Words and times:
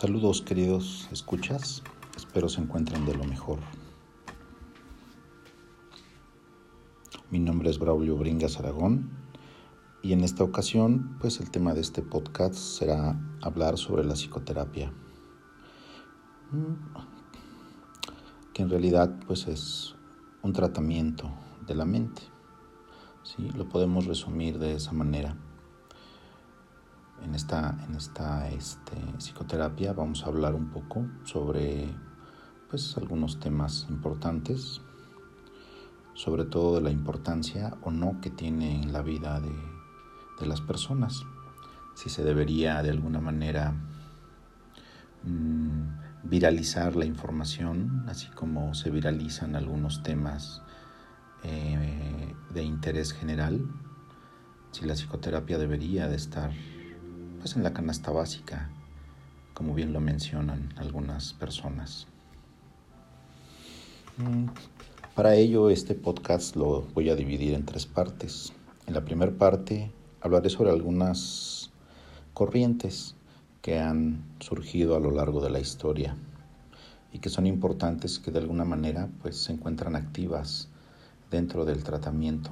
Saludos 0.00 0.40
queridos 0.40 1.10
escuchas, 1.12 1.82
espero 2.16 2.48
se 2.48 2.62
encuentren 2.62 3.04
de 3.04 3.14
lo 3.14 3.24
mejor. 3.24 3.58
Mi 7.30 7.38
nombre 7.38 7.68
es 7.68 7.78
Braulio 7.78 8.16
Bringas 8.16 8.58
Aragón 8.58 9.10
y 10.02 10.14
en 10.14 10.22
esta 10.24 10.42
ocasión 10.42 11.18
pues 11.20 11.38
el 11.40 11.50
tema 11.50 11.74
de 11.74 11.82
este 11.82 12.00
podcast 12.00 12.54
será 12.54 13.20
hablar 13.42 13.76
sobre 13.76 14.02
la 14.02 14.14
psicoterapia, 14.14 14.90
que 18.54 18.62
en 18.62 18.70
realidad 18.70 19.20
pues 19.26 19.48
es 19.48 19.96
un 20.40 20.54
tratamiento 20.54 21.30
de 21.66 21.74
la 21.74 21.84
mente, 21.84 22.22
¿sí? 23.22 23.50
lo 23.50 23.68
podemos 23.68 24.06
resumir 24.06 24.58
de 24.58 24.76
esa 24.76 24.92
manera 24.92 25.36
en 27.24 27.34
esta, 27.34 27.76
en 27.88 27.94
esta 27.96 28.48
este, 28.50 28.96
psicoterapia 29.18 29.92
vamos 29.92 30.24
a 30.24 30.26
hablar 30.26 30.54
un 30.54 30.70
poco 30.70 31.06
sobre 31.24 31.88
pues, 32.68 32.96
algunos 32.96 33.40
temas 33.40 33.86
importantes, 33.88 34.80
sobre 36.14 36.44
todo 36.44 36.76
de 36.76 36.82
la 36.82 36.90
importancia 36.90 37.76
o 37.82 37.90
no 37.90 38.20
que 38.20 38.30
tiene 38.30 38.82
en 38.82 38.92
la 38.92 39.02
vida 39.02 39.40
de, 39.40 39.54
de 40.40 40.46
las 40.46 40.60
personas, 40.60 41.24
si 41.94 42.08
se 42.08 42.24
debería 42.24 42.82
de 42.82 42.90
alguna 42.90 43.20
manera 43.20 43.74
mmm, 45.22 46.00
viralizar 46.24 46.96
la 46.96 47.04
información, 47.04 48.04
así 48.08 48.28
como 48.28 48.74
se 48.74 48.90
viralizan 48.90 49.56
algunos 49.56 50.02
temas 50.02 50.62
eh, 51.42 52.34
de 52.52 52.62
interés 52.62 53.12
general, 53.12 53.66
si 54.72 54.84
la 54.84 54.94
psicoterapia 54.94 55.58
debería 55.58 56.08
de 56.08 56.16
estar 56.16 56.52
pues 57.40 57.56
en 57.56 57.62
la 57.62 57.72
canasta 57.72 58.12
básica, 58.12 58.70
como 59.54 59.74
bien 59.74 59.92
lo 59.92 60.00
mencionan 60.00 60.72
algunas 60.76 61.32
personas. 61.32 62.06
Mm, 64.18 64.46
para 65.14 65.34
ello 65.34 65.70
este 65.70 65.94
podcast 65.94 66.54
lo 66.54 66.82
voy 66.94 67.10
a 67.10 67.16
dividir 67.16 67.54
en 67.54 67.64
tres 67.64 67.86
partes. 67.86 68.52
En 68.86 68.94
la 68.94 69.04
primera 69.04 69.32
parte 69.32 69.90
hablaré 70.20 70.50
sobre 70.50 70.70
algunas 70.70 71.70
corrientes 72.34 73.16
que 73.62 73.80
han 73.80 74.22
surgido 74.38 74.94
a 74.94 75.00
lo 75.00 75.10
largo 75.10 75.40
de 75.40 75.50
la 75.50 75.60
historia 75.60 76.16
y 77.12 77.18
que 77.18 77.28
son 77.28 77.46
importantes 77.46 78.18
que 78.18 78.30
de 78.30 78.38
alguna 78.38 78.64
manera 78.64 79.08
pues 79.22 79.36
se 79.36 79.52
encuentran 79.52 79.96
activas 79.96 80.68
dentro 81.30 81.64
del 81.64 81.82
tratamiento 81.82 82.50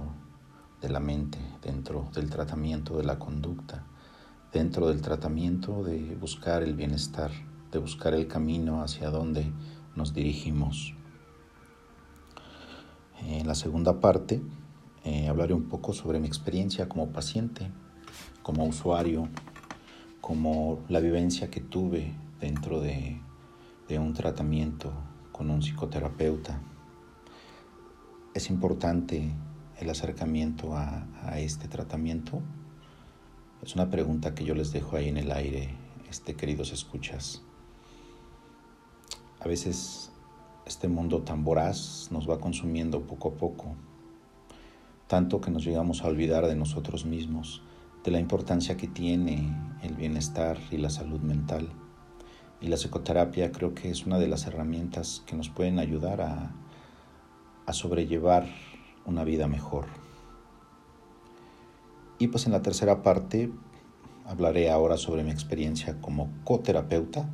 de 0.80 0.88
la 0.88 1.00
mente, 1.00 1.38
dentro 1.62 2.08
del 2.14 2.30
tratamiento 2.30 2.96
de 2.96 3.04
la 3.04 3.18
conducta, 3.18 3.84
dentro 4.52 4.88
del 4.88 5.02
tratamiento 5.02 5.82
de 5.82 6.16
buscar 6.16 6.62
el 6.62 6.74
bienestar, 6.74 7.30
de 7.70 7.78
buscar 7.78 8.14
el 8.14 8.26
camino 8.26 8.82
hacia 8.82 9.10
donde 9.10 9.52
nos 9.94 10.14
dirigimos. 10.14 10.94
En 13.20 13.46
la 13.46 13.54
segunda 13.54 14.00
parte 14.00 14.40
eh, 15.04 15.28
hablaré 15.28 15.52
un 15.52 15.68
poco 15.68 15.92
sobre 15.92 16.20
mi 16.20 16.28
experiencia 16.28 16.88
como 16.88 17.10
paciente, 17.10 17.70
como 18.42 18.64
usuario, 18.64 19.28
como 20.20 20.80
la 20.88 21.00
vivencia 21.00 21.50
que 21.50 21.60
tuve 21.60 22.14
dentro 22.40 22.80
de, 22.80 23.20
de 23.88 23.98
un 23.98 24.14
tratamiento 24.14 24.92
con 25.32 25.50
un 25.50 25.60
psicoterapeuta. 25.60 26.60
Es 28.34 28.50
importante 28.50 29.34
el 29.78 29.90
acercamiento 29.90 30.74
a, 30.74 31.06
a 31.22 31.38
este 31.38 31.68
tratamiento 31.68 32.40
es 33.68 33.74
una 33.74 33.90
pregunta 33.90 34.34
que 34.34 34.46
yo 34.46 34.54
les 34.54 34.72
dejo 34.72 34.96
ahí 34.96 35.10
en 35.10 35.18
el 35.18 35.30
aire, 35.30 35.68
este, 36.08 36.34
queridos 36.34 36.72
escuchas. 36.72 37.42
A 39.40 39.46
veces 39.46 40.10
este 40.64 40.88
mundo 40.88 41.20
tan 41.20 41.44
voraz 41.44 42.08
nos 42.10 42.26
va 42.26 42.40
consumiendo 42.40 43.02
poco 43.02 43.28
a 43.28 43.32
poco, 43.32 43.74
tanto 45.06 45.42
que 45.42 45.50
nos 45.50 45.66
llegamos 45.66 46.00
a 46.00 46.06
olvidar 46.06 46.46
de 46.46 46.56
nosotros 46.56 47.04
mismos, 47.04 47.60
de 48.04 48.10
la 48.10 48.20
importancia 48.20 48.78
que 48.78 48.88
tiene 48.88 49.54
el 49.82 49.96
bienestar 49.96 50.56
y 50.70 50.78
la 50.78 50.88
salud 50.88 51.20
mental. 51.20 51.68
Y 52.62 52.68
la 52.68 52.76
psicoterapia 52.76 53.52
creo 53.52 53.74
que 53.74 53.90
es 53.90 54.06
una 54.06 54.18
de 54.18 54.28
las 54.28 54.46
herramientas 54.46 55.22
que 55.26 55.36
nos 55.36 55.50
pueden 55.50 55.78
ayudar 55.78 56.22
a, 56.22 56.54
a 57.66 57.72
sobrellevar 57.74 58.46
una 59.04 59.24
vida 59.24 59.46
mejor. 59.46 59.97
Y 62.18 62.28
pues 62.28 62.46
en 62.46 62.52
la 62.52 62.62
tercera 62.62 63.02
parte 63.02 63.50
hablaré 64.26 64.70
ahora 64.70 64.96
sobre 64.96 65.22
mi 65.22 65.30
experiencia 65.30 66.00
como 66.00 66.30
coterapeuta 66.44 67.28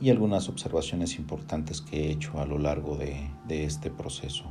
y 0.00 0.10
algunas 0.10 0.48
observaciones 0.48 1.16
importantes 1.18 1.80
que 1.80 2.06
he 2.06 2.10
hecho 2.10 2.40
a 2.40 2.46
lo 2.46 2.58
largo 2.58 2.96
de, 2.96 3.30
de 3.46 3.64
este 3.64 3.90
proceso. 3.90 4.44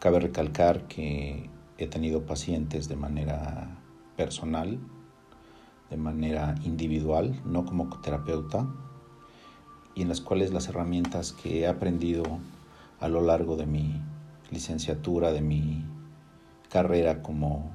Cabe 0.00 0.20
recalcar 0.20 0.86
que 0.88 1.48
he 1.78 1.86
tenido 1.86 2.26
pacientes 2.26 2.88
de 2.88 2.96
manera 2.96 3.78
personal, 4.16 4.78
de 5.90 5.96
manera 5.96 6.56
individual, 6.64 7.40
no 7.44 7.64
como 7.64 7.88
coterapeuta, 7.88 8.66
y 9.94 10.02
en 10.02 10.08
las 10.08 10.20
cuales 10.20 10.52
las 10.52 10.68
herramientas 10.68 11.32
que 11.32 11.60
he 11.60 11.66
aprendido 11.66 12.24
a 13.00 13.08
lo 13.08 13.22
largo 13.22 13.56
de 13.56 13.66
mi 13.66 14.00
licenciatura, 14.50 15.32
de 15.32 15.40
mi 15.40 15.84
carrera 16.70 17.22
como 17.22 17.70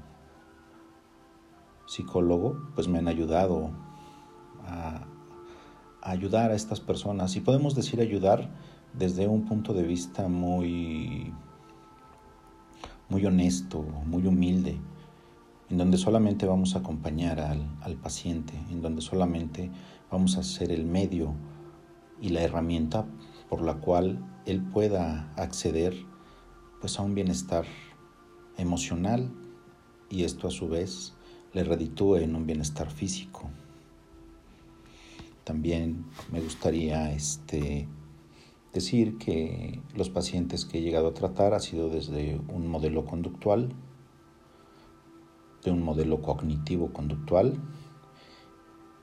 psicólogo, 1.85 2.57
pues 2.75 2.87
me 2.87 2.99
han 2.99 3.07
ayudado 3.07 3.71
a, 4.65 5.05
ayudar 6.01 6.51
a 6.51 6.55
estas 6.55 6.79
personas. 6.79 7.35
Y 7.35 7.41
podemos 7.41 7.75
decir 7.75 7.99
ayudar 7.99 8.49
desde 8.93 9.27
un 9.27 9.45
punto 9.45 9.73
de 9.73 9.83
vista 9.83 10.27
muy, 10.27 11.33
muy 13.09 13.25
honesto, 13.25 13.83
muy 14.05 14.25
humilde, 14.25 14.79
en 15.69 15.77
donde 15.77 15.97
solamente 15.97 16.45
vamos 16.45 16.75
a 16.75 16.79
acompañar 16.79 17.39
al, 17.39 17.65
al 17.81 17.95
paciente, 17.95 18.53
en 18.69 18.81
donde 18.81 19.01
solamente 19.01 19.69
vamos 20.09 20.37
a 20.37 20.43
ser 20.43 20.71
el 20.71 20.85
medio 20.85 21.33
y 22.19 22.29
la 22.29 22.41
herramienta 22.41 23.05
por 23.49 23.61
la 23.61 23.75
cual 23.75 24.23
él 24.45 24.61
pueda 24.61 25.33
acceder 25.35 25.93
pues 26.79 26.97
a 26.99 27.03
un 27.03 27.15
bienestar 27.15 27.65
emocional 28.61 29.31
y 30.09 30.23
esto 30.23 30.47
a 30.47 30.51
su 30.51 30.67
vez 30.67 31.13
le 31.53 31.63
reditúe 31.63 32.17
en 32.17 32.35
un 32.35 32.45
bienestar 32.45 32.89
físico. 32.89 33.49
También 35.43 36.05
me 36.31 36.39
gustaría 36.39 37.11
este, 37.11 37.87
decir 38.73 39.17
que 39.17 39.81
los 39.95 40.09
pacientes 40.09 40.65
que 40.65 40.77
he 40.77 40.81
llegado 40.81 41.07
a 41.07 41.13
tratar 41.13 41.53
ha 41.53 41.59
sido 41.59 41.89
desde 41.89 42.39
un 42.47 42.67
modelo 42.67 43.05
conductual, 43.05 43.73
de 45.63 45.71
un 45.71 45.83
modelo 45.83 46.21
cognitivo 46.21 46.91
conductual 46.91 47.59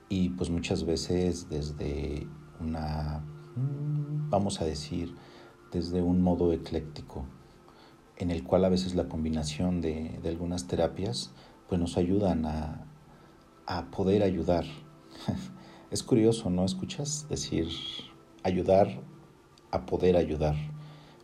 y 0.08 0.30
pues 0.30 0.50
muchas 0.50 0.84
veces 0.84 1.48
desde 1.48 2.26
una, 2.60 3.24
vamos 4.30 4.60
a 4.60 4.64
decir, 4.64 5.14
desde 5.70 6.02
un 6.02 6.22
modo 6.22 6.52
ecléctico 6.52 7.26
en 8.18 8.30
el 8.30 8.42
cual 8.42 8.64
a 8.64 8.68
veces 8.68 8.94
la 8.94 9.08
combinación 9.08 9.80
de, 9.80 10.18
de 10.22 10.28
algunas 10.28 10.66
terapias 10.66 11.30
pues 11.68 11.80
nos 11.80 11.96
ayudan 11.96 12.46
a, 12.46 12.84
a 13.66 13.90
poder 13.90 14.22
ayudar. 14.22 14.64
es 15.90 16.02
curioso, 16.02 16.50
¿no 16.50 16.64
escuchas? 16.64 17.26
Decir 17.28 17.68
ayudar 18.42 18.88
a 19.70 19.86
poder 19.86 20.16
ayudar, 20.16 20.56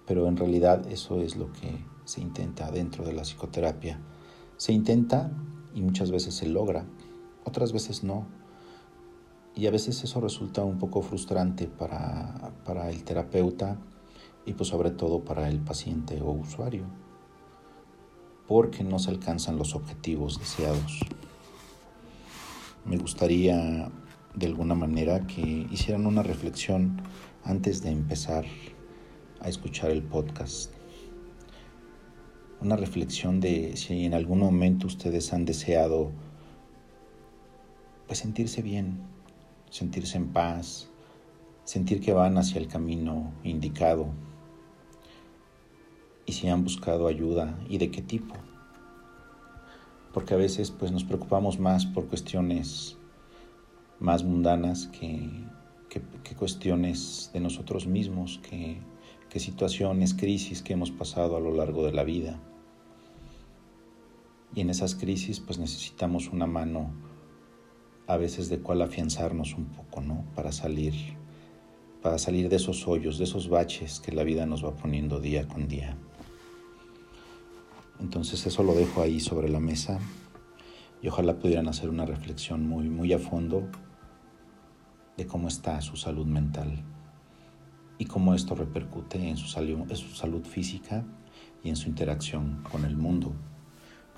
pero 0.07 0.29
en 0.29 0.37
realidad 0.37 0.87
eso 0.89 1.21
es 1.21 1.37
lo 1.37 1.53
que 1.53 1.85
se 2.05 2.21
intenta 2.21 2.71
dentro 2.71 3.05
de 3.05 3.15
la 3.15 3.23
psicoterapia. 3.23 3.99
Se 4.57 4.73
intenta 4.73 5.33
y 5.75 5.83
muchas 5.83 6.11
veces 6.11 6.35
se 6.35 6.47
logra, 6.47 6.87
otras 7.45 7.73
veces 7.73 8.05
no. 8.05 8.27
Y 9.57 9.67
a 9.67 9.71
veces 9.71 10.03
eso 10.05 10.21
resulta 10.21 10.65
un 10.65 10.79
poco 10.79 11.03
frustrante 11.03 11.67
para, 11.67 12.53
para 12.65 12.91
el 12.91 13.05
terapeuta 13.05 13.79
y 14.47 14.53
pues 14.53 14.69
sobre 14.69 14.91
todo 14.91 15.25
para 15.25 15.49
el 15.49 15.61
paciente 15.61 16.21
o 16.21 16.31
usuario, 16.31 16.85
porque 18.47 18.85
no 18.85 18.99
se 18.99 19.11
alcanzan 19.11 19.57
los 19.57 19.75
objetivos 19.75 20.39
deseados. 20.39 21.01
Me 22.85 22.99
gustaría 22.99 23.91
de 24.35 24.47
alguna 24.47 24.75
manera 24.75 25.27
que 25.27 25.67
hicieran 25.71 26.07
una 26.07 26.23
reflexión 26.23 27.01
antes 27.45 27.83
de 27.83 27.91
empezar 27.91 28.45
a 29.41 29.49
escuchar 29.49 29.91
el 29.91 30.03
podcast. 30.03 30.73
Una 32.61 32.77
reflexión 32.77 33.41
de 33.41 33.77
si 33.77 34.05
en 34.05 34.15
algún 34.15 34.41
momento 34.41 34.87
ustedes 34.87 35.33
han 35.33 35.45
deseado 35.45 36.13
pues 38.07 38.19
sentirse 38.19 38.63
bien, 38.63 38.99
sentirse 39.71 40.19
en 40.19 40.29
paz, 40.29 40.89
sentir 41.65 42.01
que 42.01 42.13
van 42.13 42.37
hacia 42.39 42.61
el 42.61 42.69
camino 42.69 43.33
indicado, 43.43 44.09
y 46.27 46.33
si 46.33 46.49
han 46.49 46.65
buscado 46.65 47.07
ayuda 47.07 47.59
y 47.69 47.79
de 47.79 47.91
qué 47.91 48.03
tipo. 48.03 48.35
Porque 50.13 50.35
a 50.35 50.37
veces 50.37 50.71
pues 50.71 50.93
nos 50.93 51.05
preocupamos 51.05 51.59
más 51.59 51.87
por 51.87 52.07
cuestiones 52.07 52.97
más 54.01 54.23
mundanas 54.25 54.89
que, 54.89 55.29
cuestiones 56.37 57.31
de 57.33 57.41
nosotros 57.41 57.87
mismos, 57.87 58.41
que, 58.49 58.79
que 59.31 59.39
situaciones, 59.39 60.13
crisis 60.15 60.63
que 60.63 60.73
hemos 60.73 60.91
pasado 60.91 61.37
a 61.37 61.41
lo 61.41 61.53
largo 61.53 61.85
de 61.85 61.93
la 61.93 62.03
vida. 62.03 62.41
Y 64.55 64.61
en 64.61 64.71
esas 64.71 64.95
crisis 64.95 65.41
pues 65.41 65.59
necesitamos 65.59 66.29
una 66.29 66.47
mano 66.47 66.91
a 68.07 68.17
veces 68.17 68.49
de 68.49 68.59
cual 68.59 68.83
afianzarnos 68.83 69.55
un 69.55 69.67
poco, 69.67 70.01
¿no? 70.01 70.25
Para 70.35 70.53
salir, 70.53 70.95
para 72.03 72.19
salir 72.19 72.49
de 72.49 72.57
esos 72.57 72.87
hoyos, 72.87 73.19
de 73.19 73.25
esos 73.25 73.49
baches 73.49 74.01
que 74.01 74.13
la 74.13 74.25
vida 74.25 74.47
nos 74.47 74.65
va 74.65 74.75
poniendo 74.75 75.21
día 75.21 75.49
con 75.49 75.69
día. 75.69 75.97
Entonces 78.01 78.47
eso 78.47 78.63
lo 78.63 78.75
dejo 78.75 79.03
ahí 79.03 79.21
sobre 79.21 79.49
la 79.49 79.61
mesa 79.61 79.99
y 81.03 81.09
ojalá 81.09 81.39
pudieran 81.39 81.69
hacer 81.69 81.91
una 81.91 82.07
reflexión 82.07 82.67
muy, 82.67 82.89
muy 82.89 83.13
a 83.13 83.19
fondo 83.19 83.69
de 85.17 85.27
cómo 85.27 85.49
está 85.49 85.81
su 85.81 85.97
salud 85.97 86.27
mental 86.27 86.83
y 87.99 88.07
cómo 88.07 88.35
esto 88.35 88.55
repercute 88.55 89.29
en 89.29 89.37
su, 89.37 89.59
en 89.61 89.97
su 89.97 90.15
salud 90.15 90.45
física 90.45 91.05
y 91.63 91.69
en 91.69 91.77
su 91.77 91.89
interacción 91.89 92.65
con 92.71 92.85
el 92.85 92.97
mundo, 92.97 93.33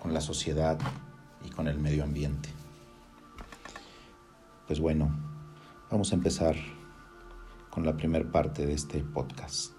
con 0.01 0.15
la 0.15 0.21
sociedad 0.21 0.79
y 1.45 1.51
con 1.51 1.69
el 1.69 1.79
medio 1.79 2.05
ambiente. 2.05 2.49
Pues 4.67 4.81
bueno, 4.81 5.15
vamos 5.91 6.13
a 6.13 6.17
empezar 6.17 6.57
con 7.71 7.85
la 7.85 7.97
primera 7.97 8.31
parte 8.31 8.67
de 8.67 8.73
este 8.73 9.01
podcast. 9.05 9.76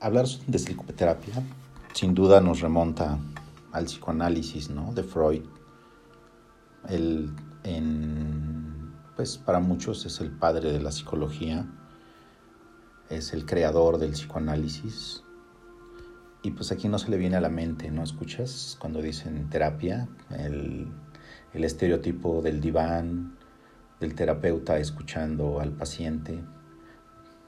Hablar 0.00 0.26
de 0.46 0.58
psicoterapia 0.58 1.42
sin 1.92 2.14
duda 2.14 2.40
nos 2.40 2.60
remonta 2.60 3.18
al 3.72 3.86
psicoanálisis 3.86 4.70
¿no? 4.70 4.92
de 4.94 5.02
Freud. 5.02 5.42
El, 6.88 7.32
pues 9.16 9.36
para 9.38 9.58
muchos 9.58 10.06
es 10.06 10.20
el 10.20 10.30
padre 10.30 10.70
de 10.70 10.80
la 10.80 10.92
psicología, 10.92 11.66
es 13.10 13.32
el 13.32 13.44
creador 13.44 13.98
del 13.98 14.12
psicoanálisis. 14.12 15.24
Y 16.44 16.52
pues 16.52 16.70
aquí 16.70 16.88
no 16.88 17.00
se 17.00 17.10
le 17.10 17.16
viene 17.16 17.36
a 17.36 17.40
la 17.40 17.48
mente, 17.48 17.90
¿no? 17.90 18.04
Escuchas 18.04 18.76
cuando 18.78 19.02
dicen 19.02 19.50
terapia, 19.50 20.08
el, 20.30 20.86
el 21.52 21.64
estereotipo 21.64 22.40
del 22.40 22.60
diván, 22.60 23.36
del 23.98 24.14
terapeuta 24.14 24.78
escuchando 24.78 25.58
al 25.58 25.72
paciente. 25.72 26.40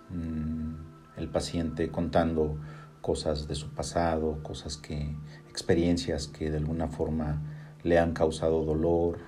Mm, 0.09 0.90
el 1.21 1.29
paciente 1.29 1.91
contando 1.91 2.59
cosas 3.01 3.49
de 3.49 3.55
su 3.55 3.71
pasado, 3.71 4.43
cosas 4.43 4.77
que, 4.77 5.17
experiencias 5.49 6.27
que 6.27 6.51
de 6.51 6.59
alguna 6.59 6.89
forma 6.89 7.43
le 7.83 7.99
han 7.99 8.13
causado 8.13 8.65
dolor, 8.65 9.19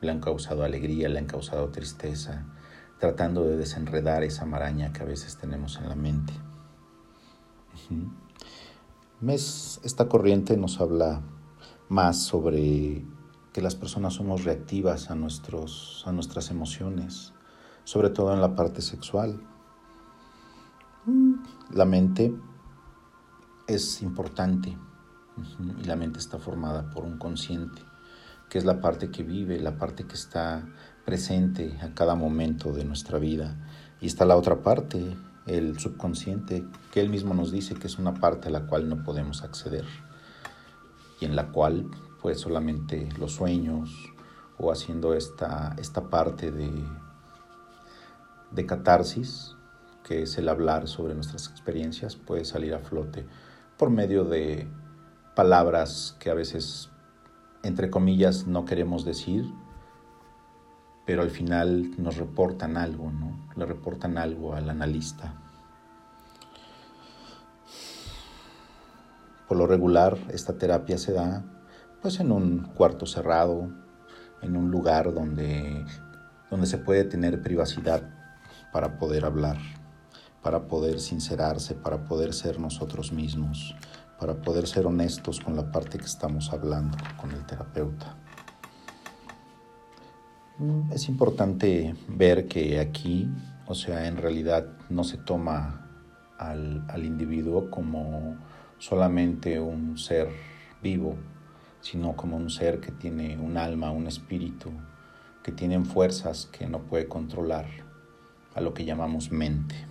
le 0.00 0.10
han 0.10 0.20
causado 0.20 0.64
alegría, 0.64 1.08
le 1.08 1.18
han 1.18 1.26
causado 1.26 1.68
tristeza, 1.68 2.46
tratando 2.98 3.46
de 3.46 3.56
desenredar 3.56 4.22
esa 4.24 4.46
maraña 4.46 4.92
que 4.92 5.02
a 5.02 5.06
veces 5.06 5.36
tenemos 5.36 5.78
en 5.78 5.88
la 5.88 5.94
mente. 5.94 6.32
esta 9.82 10.08
corriente 10.08 10.56
nos 10.56 10.80
habla 10.80 11.22
más 11.88 12.22
sobre 12.22 13.04
que 13.52 13.60
las 13.62 13.74
personas 13.74 14.14
somos 14.14 14.44
reactivas 14.44 15.10
a, 15.10 15.14
nuestros, 15.14 16.04
a 16.06 16.12
nuestras 16.12 16.50
emociones, 16.50 17.32
sobre 17.84 18.10
todo 18.10 18.32
en 18.32 18.40
la 18.40 18.54
parte 18.54 18.80
sexual. 18.80 19.40
La 21.72 21.84
mente 21.84 22.34
es 23.66 24.02
importante 24.02 24.76
y 25.78 25.84
la 25.84 25.96
mente 25.96 26.18
está 26.18 26.38
formada 26.38 26.90
por 26.90 27.04
un 27.04 27.16
consciente, 27.16 27.82
que 28.48 28.58
es 28.58 28.64
la 28.64 28.80
parte 28.80 29.10
que 29.10 29.22
vive, 29.22 29.58
la 29.60 29.78
parte 29.78 30.04
que 30.04 30.14
está 30.14 30.68
presente 31.04 31.78
a 31.80 31.94
cada 31.94 32.14
momento 32.14 32.72
de 32.72 32.84
nuestra 32.84 33.18
vida. 33.18 33.56
Y 34.00 34.06
está 34.06 34.24
la 34.24 34.36
otra 34.36 34.62
parte, 34.62 35.16
el 35.46 35.78
subconsciente, 35.78 36.66
que 36.92 37.00
él 37.00 37.08
mismo 37.08 37.32
nos 37.34 37.50
dice 37.50 37.74
que 37.74 37.86
es 37.86 37.98
una 37.98 38.14
parte 38.14 38.48
a 38.48 38.50
la 38.50 38.66
cual 38.66 38.88
no 38.88 39.02
podemos 39.02 39.42
acceder 39.42 39.84
y 41.20 41.24
en 41.24 41.36
la 41.36 41.48
cual 41.48 41.88
pues 42.20 42.40
solamente 42.40 43.08
los 43.18 43.32
sueños 43.32 43.90
o 44.58 44.72
haciendo 44.72 45.14
esta, 45.14 45.74
esta 45.78 46.08
parte 46.08 46.50
de, 46.50 46.70
de 48.50 48.66
catarsis 48.66 49.56
que 50.10 50.22
es 50.22 50.38
el 50.38 50.48
hablar 50.48 50.88
sobre 50.88 51.14
nuestras 51.14 51.46
experiencias, 51.46 52.16
puede 52.16 52.44
salir 52.44 52.74
a 52.74 52.80
flote 52.80 53.24
por 53.78 53.90
medio 53.90 54.24
de 54.24 54.66
palabras 55.36 56.16
que 56.18 56.30
a 56.30 56.34
veces, 56.34 56.90
entre 57.62 57.90
comillas, 57.90 58.48
no 58.48 58.64
queremos 58.64 59.04
decir, 59.04 59.44
pero 61.06 61.22
al 61.22 61.30
final 61.30 61.92
nos 61.96 62.16
reportan 62.16 62.76
algo, 62.76 63.12
¿no? 63.12 63.46
Le 63.54 63.64
reportan 63.64 64.18
algo 64.18 64.52
al 64.52 64.68
analista. 64.68 65.32
Por 69.46 69.58
lo 69.58 69.68
regular, 69.68 70.18
esta 70.30 70.58
terapia 70.58 70.98
se 70.98 71.12
da 71.12 71.44
pues 72.02 72.18
en 72.18 72.32
un 72.32 72.64
cuarto 72.74 73.06
cerrado, 73.06 73.70
en 74.42 74.56
un 74.56 74.72
lugar 74.72 75.14
donde, 75.14 75.86
donde 76.50 76.66
se 76.66 76.78
puede 76.78 77.04
tener 77.04 77.42
privacidad 77.42 78.02
para 78.72 78.98
poder 78.98 79.24
hablar 79.24 79.56
para 80.42 80.66
poder 80.68 81.00
sincerarse, 81.00 81.74
para 81.74 82.04
poder 82.04 82.32
ser 82.32 82.58
nosotros 82.58 83.12
mismos, 83.12 83.74
para 84.18 84.40
poder 84.40 84.66
ser 84.66 84.86
honestos 84.86 85.40
con 85.40 85.56
la 85.56 85.70
parte 85.70 85.98
que 85.98 86.04
estamos 86.04 86.52
hablando 86.52 86.96
con 87.18 87.30
el 87.32 87.44
terapeuta. 87.46 88.16
Mm, 90.58 90.92
es 90.92 91.08
importante 91.08 91.94
ver 92.08 92.48
que 92.48 92.80
aquí, 92.80 93.28
o 93.66 93.74
sea, 93.74 94.06
en 94.06 94.16
realidad 94.16 94.66
no 94.88 95.04
se 95.04 95.16
toma 95.18 95.86
al, 96.38 96.84
al 96.88 97.04
individuo 97.04 97.70
como 97.70 98.36
solamente 98.78 99.60
un 99.60 99.98
ser 99.98 100.28
vivo, 100.82 101.16
sino 101.80 102.14
como 102.14 102.36
un 102.36 102.50
ser 102.50 102.80
que 102.80 102.92
tiene 102.92 103.38
un 103.38 103.56
alma, 103.56 103.90
un 103.90 104.06
espíritu, 104.06 104.70
que 105.42 105.52
tiene 105.52 105.82
fuerzas 105.84 106.46
que 106.46 106.66
no 106.66 106.80
puede 106.80 107.08
controlar, 107.08 107.66
a 108.54 108.60
lo 108.60 108.74
que 108.74 108.84
llamamos 108.84 109.30
mente. 109.30 109.89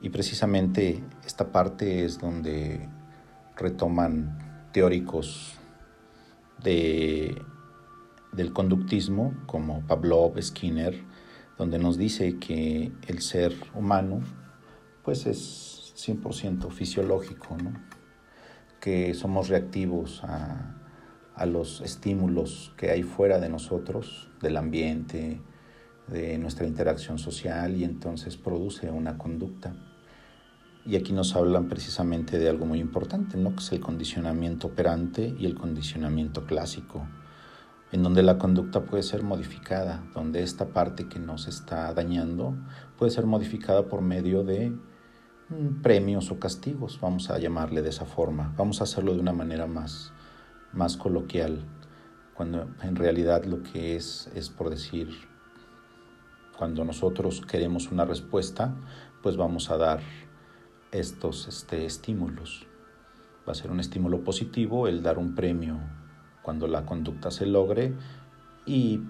Y 0.00 0.10
precisamente 0.10 1.02
esta 1.26 1.50
parte 1.50 2.04
es 2.04 2.18
donde 2.18 2.88
retoman 3.56 4.68
teóricos 4.72 5.58
de, 6.62 7.40
del 8.32 8.52
conductismo 8.52 9.34
como 9.46 9.86
Pavlov, 9.86 10.40
Skinner, 10.40 11.02
donde 11.56 11.78
nos 11.78 11.98
dice 11.98 12.38
que 12.38 12.92
el 13.08 13.20
ser 13.20 13.52
humano 13.74 14.20
pues 15.02 15.26
es 15.26 15.94
100% 15.96 16.70
fisiológico, 16.70 17.56
que 18.80 19.14
somos 19.14 19.48
reactivos 19.48 20.22
a 20.22 21.46
los 21.46 21.80
estímulos 21.80 22.72
que 22.76 22.90
hay 22.90 23.02
fuera 23.02 23.38
de 23.38 23.48
nosotros, 23.48 24.30
del 24.40 24.56
ambiente, 24.56 25.40
de 26.08 26.38
nuestra 26.38 26.66
interacción 26.66 27.18
social 27.18 27.76
y 27.76 27.84
entonces 27.84 28.36
produce 28.36 28.90
una 28.90 29.18
conducta. 29.18 29.74
Y 30.88 30.96
aquí 30.96 31.12
nos 31.12 31.36
hablan 31.36 31.68
precisamente 31.68 32.38
de 32.38 32.48
algo 32.48 32.64
muy 32.64 32.80
importante, 32.80 33.36
¿no? 33.36 33.50
que 33.50 33.58
es 33.58 33.72
el 33.72 33.80
condicionamiento 33.80 34.68
operante 34.68 35.36
y 35.38 35.44
el 35.44 35.54
condicionamiento 35.54 36.46
clásico, 36.46 37.06
en 37.92 38.02
donde 38.02 38.22
la 38.22 38.38
conducta 38.38 38.84
puede 38.84 39.02
ser 39.02 39.22
modificada, 39.22 40.02
donde 40.14 40.42
esta 40.42 40.68
parte 40.68 41.06
que 41.06 41.18
nos 41.18 41.46
está 41.46 41.92
dañando 41.92 42.56
puede 42.96 43.10
ser 43.12 43.26
modificada 43.26 43.86
por 43.86 44.00
medio 44.00 44.44
de 44.44 44.70
mm, 45.50 45.82
premios 45.82 46.30
o 46.30 46.40
castigos, 46.40 46.98
vamos 47.02 47.28
a 47.28 47.38
llamarle 47.38 47.82
de 47.82 47.90
esa 47.90 48.06
forma, 48.06 48.54
vamos 48.56 48.80
a 48.80 48.84
hacerlo 48.84 49.12
de 49.12 49.20
una 49.20 49.34
manera 49.34 49.66
más, 49.66 50.14
más 50.72 50.96
coloquial, 50.96 51.66
cuando 52.32 52.66
en 52.82 52.96
realidad 52.96 53.44
lo 53.44 53.62
que 53.62 53.94
es 53.94 54.30
es 54.34 54.48
por 54.48 54.70
decir, 54.70 55.10
cuando 56.56 56.82
nosotros 56.82 57.42
queremos 57.42 57.92
una 57.92 58.06
respuesta, 58.06 58.74
pues 59.22 59.36
vamos 59.36 59.70
a 59.70 59.76
dar 59.76 60.00
estos 60.92 61.48
este, 61.48 61.84
estímulos. 61.84 62.66
Va 63.46 63.52
a 63.52 63.54
ser 63.54 63.70
un 63.70 63.80
estímulo 63.80 64.24
positivo 64.24 64.88
el 64.88 65.02
dar 65.02 65.18
un 65.18 65.34
premio 65.34 65.78
cuando 66.42 66.66
la 66.66 66.86
conducta 66.86 67.30
se 67.30 67.46
logre 67.46 67.94
y 68.66 69.02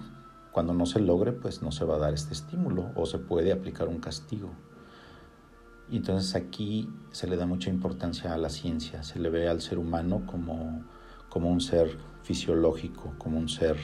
cuando 0.53 0.75
no 0.75 0.87
se 0.87 1.01
logre 1.01 1.33
pues 1.33 1.63
no 1.63 1.71
se 1.73 1.85
va 1.85 1.97
a 1.97 1.99
dar 1.99 2.15
este 2.15 2.35
estímulo 2.35 2.91
o 2.95 3.07
se 3.07 3.19
puede 3.19 3.53
aplicar 3.53 3.89
un 3.89 3.99
castigo. 3.99 4.51
Y 5.91 5.97
entonces 5.97 6.35
aquí 6.35 6.89
se 7.13 7.27
le 7.27 7.37
da 7.37 7.47
mucha 7.47 7.71
importancia 7.71 8.35
a 8.35 8.39
la 8.39 8.51
ciencia, 8.51 9.03
se 9.03 9.19
le 9.19 9.31
ve 9.31 9.49
al 9.49 9.61
ser 9.61 9.79
humano 9.79 10.25
como, 10.27 10.85
como 11.29 11.51
un 11.51 11.61
ser 11.61 11.97
fisiológico, 12.23 13.15
como 13.19 13.39
un 13.39 13.49
ser 13.49 13.77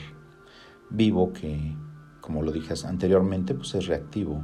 vivo 0.89 1.33
que, 1.33 1.75
como 2.21 2.43
lo 2.43 2.51
dije 2.51 2.75
anteriormente, 2.85 3.55
pues 3.55 3.73
es 3.73 3.87
reactivo, 3.87 4.43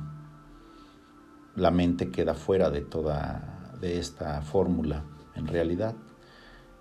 la 1.55 1.71
mente 1.71 2.11
queda 2.11 2.33
fuera 2.33 2.69
de 2.69 2.81
toda 2.81 3.51
de 3.81 3.99
esta 3.99 4.41
fórmula 4.41 5.03
en 5.35 5.47
realidad. 5.47 5.95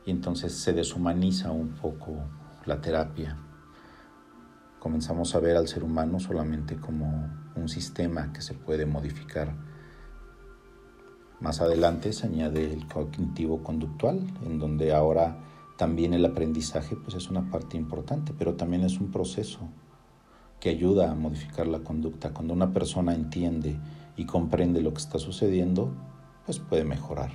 y 0.06 0.10
entonces 0.10 0.54
se 0.54 0.72
deshumaniza 0.72 1.50
un 1.50 1.70
poco 1.70 2.16
la 2.64 2.80
terapia. 2.80 3.36
Comenzamos 4.78 5.34
a 5.34 5.40
ver 5.40 5.56
al 5.56 5.68
ser 5.68 5.84
humano 5.84 6.18
solamente 6.20 6.76
como 6.76 7.28
un 7.54 7.68
sistema 7.68 8.32
que 8.32 8.40
se 8.40 8.54
puede 8.54 8.86
modificar. 8.86 9.54
Más 11.38 11.60
adelante 11.60 12.14
se 12.14 12.26
añade 12.26 12.72
el 12.72 12.86
cognitivo 12.86 13.62
conductual, 13.62 14.26
en 14.42 14.58
donde 14.58 14.94
ahora 14.94 15.36
también 15.76 16.14
el 16.14 16.24
aprendizaje 16.24 16.96
pues 16.96 17.14
es 17.14 17.28
una 17.28 17.50
parte 17.50 17.76
importante, 17.76 18.32
pero 18.38 18.54
también 18.54 18.84
es 18.84 19.00
un 19.00 19.10
proceso 19.10 19.60
que 20.60 20.70
ayuda 20.70 21.10
a 21.10 21.14
modificar 21.14 21.66
la 21.66 21.80
conducta. 21.80 22.32
Cuando 22.32 22.54
una 22.54 22.72
persona 22.72 23.14
entiende 23.14 23.78
y 24.16 24.24
comprende 24.24 24.80
lo 24.82 24.92
que 24.92 24.98
está 24.98 25.18
sucediendo, 25.18 25.92
pues 26.46 26.58
puede 26.58 26.84
mejorar. 26.84 27.30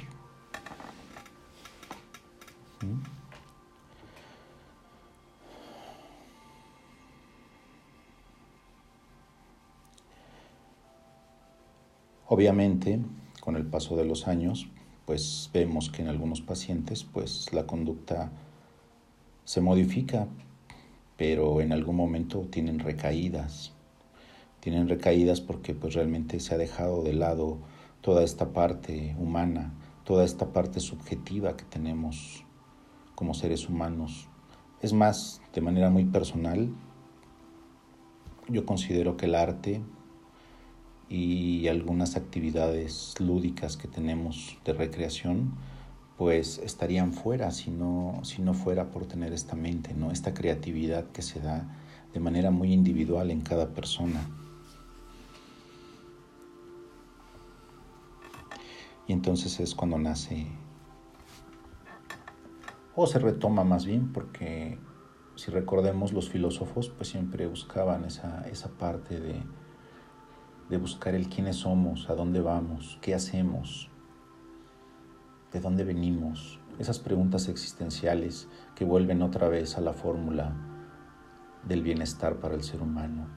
Obviamente, 12.27 12.99
con 13.39 13.55
el 13.55 13.65
paso 13.65 13.95
de 13.95 14.05
los 14.05 14.27
años, 14.27 14.67
pues 15.05 15.49
vemos 15.53 15.91
que 15.91 16.01
en 16.01 16.07
algunos 16.07 16.41
pacientes, 16.41 17.03
pues 17.03 17.53
la 17.53 17.67
conducta 17.67 18.31
se 19.43 19.61
modifica, 19.61 20.27
pero 21.17 21.61
en 21.61 21.71
algún 21.71 21.95
momento 21.95 22.41
tienen 22.49 22.79
recaídas. 22.79 23.74
Tienen 24.65 24.89
recaídas 24.89 25.41
porque 25.41 25.75
pues 25.75 25.93
realmente 25.93 26.39
se 26.39 26.55
ha 26.55 26.57
dejado 26.57 27.03
de 27.03 27.13
lado 27.13 27.59
toda 28.01 28.23
esta 28.23 28.51
parte 28.51 29.15
humana, 29.19 29.75
toda 30.03 30.25
esta 30.25 30.53
parte 30.53 30.79
subjetiva 30.79 31.55
que 31.55 31.65
tenemos 31.65 32.43
como 33.13 33.35
seres 33.35 33.69
humanos. 33.69 34.27
Es 34.81 34.91
más, 34.91 35.39
de 35.53 35.61
manera 35.61 35.91
muy 35.91 36.05
personal, 36.05 36.73
yo 38.47 38.65
considero 38.65 39.17
que 39.17 39.27
el 39.27 39.35
arte 39.35 39.83
y 41.09 41.67
algunas 41.67 42.15
actividades 42.15 43.13
lúdicas 43.19 43.77
que 43.77 43.87
tenemos 43.87 44.57
de 44.65 44.73
recreación, 44.73 45.53
pues 46.17 46.57
estarían 46.57 47.13
fuera 47.13 47.51
si 47.51 47.69
no, 47.69 48.19
si 48.23 48.41
no 48.41 48.55
fuera 48.55 48.89
por 48.89 49.05
tener 49.05 49.31
esta 49.31 49.55
mente, 49.55 49.93
¿no? 49.93 50.09
esta 50.09 50.33
creatividad 50.33 51.05
que 51.11 51.21
se 51.21 51.39
da 51.39 51.69
de 52.15 52.19
manera 52.19 52.49
muy 52.49 52.73
individual 52.73 53.29
en 53.29 53.41
cada 53.41 53.69
persona. 53.75 54.27
Y 59.07 59.13
entonces 59.13 59.59
es 59.59 59.75
cuando 59.75 59.97
nace, 59.97 60.47
o 62.95 63.05
se 63.05 63.19
retoma 63.19 63.63
más 63.63 63.85
bien, 63.85 64.11
porque 64.11 64.79
si 65.35 65.51
recordemos 65.51 66.13
los 66.13 66.29
filósofos, 66.29 66.89
pues 66.89 67.09
siempre 67.09 67.45
buscaban 67.45 68.05
esa, 68.05 68.47
esa 68.47 68.69
parte 68.69 69.19
de, 69.19 69.43
de 70.69 70.77
buscar 70.77 71.13
el 71.13 71.27
quiénes 71.27 71.57
somos, 71.57 72.09
a 72.09 72.15
dónde 72.15 72.41
vamos, 72.41 72.97
qué 73.01 73.13
hacemos, 73.13 73.91
de 75.51 75.59
dónde 75.59 75.83
venimos, 75.83 76.59
esas 76.79 76.99
preguntas 76.99 77.47
existenciales 77.47 78.49
que 78.75 78.85
vuelven 78.85 79.21
otra 79.21 79.49
vez 79.49 79.77
a 79.77 79.81
la 79.81 79.93
fórmula 79.93 80.55
del 81.63 81.81
bienestar 81.81 82.39
para 82.39 82.55
el 82.55 82.63
ser 82.63 82.81
humano. 82.81 83.27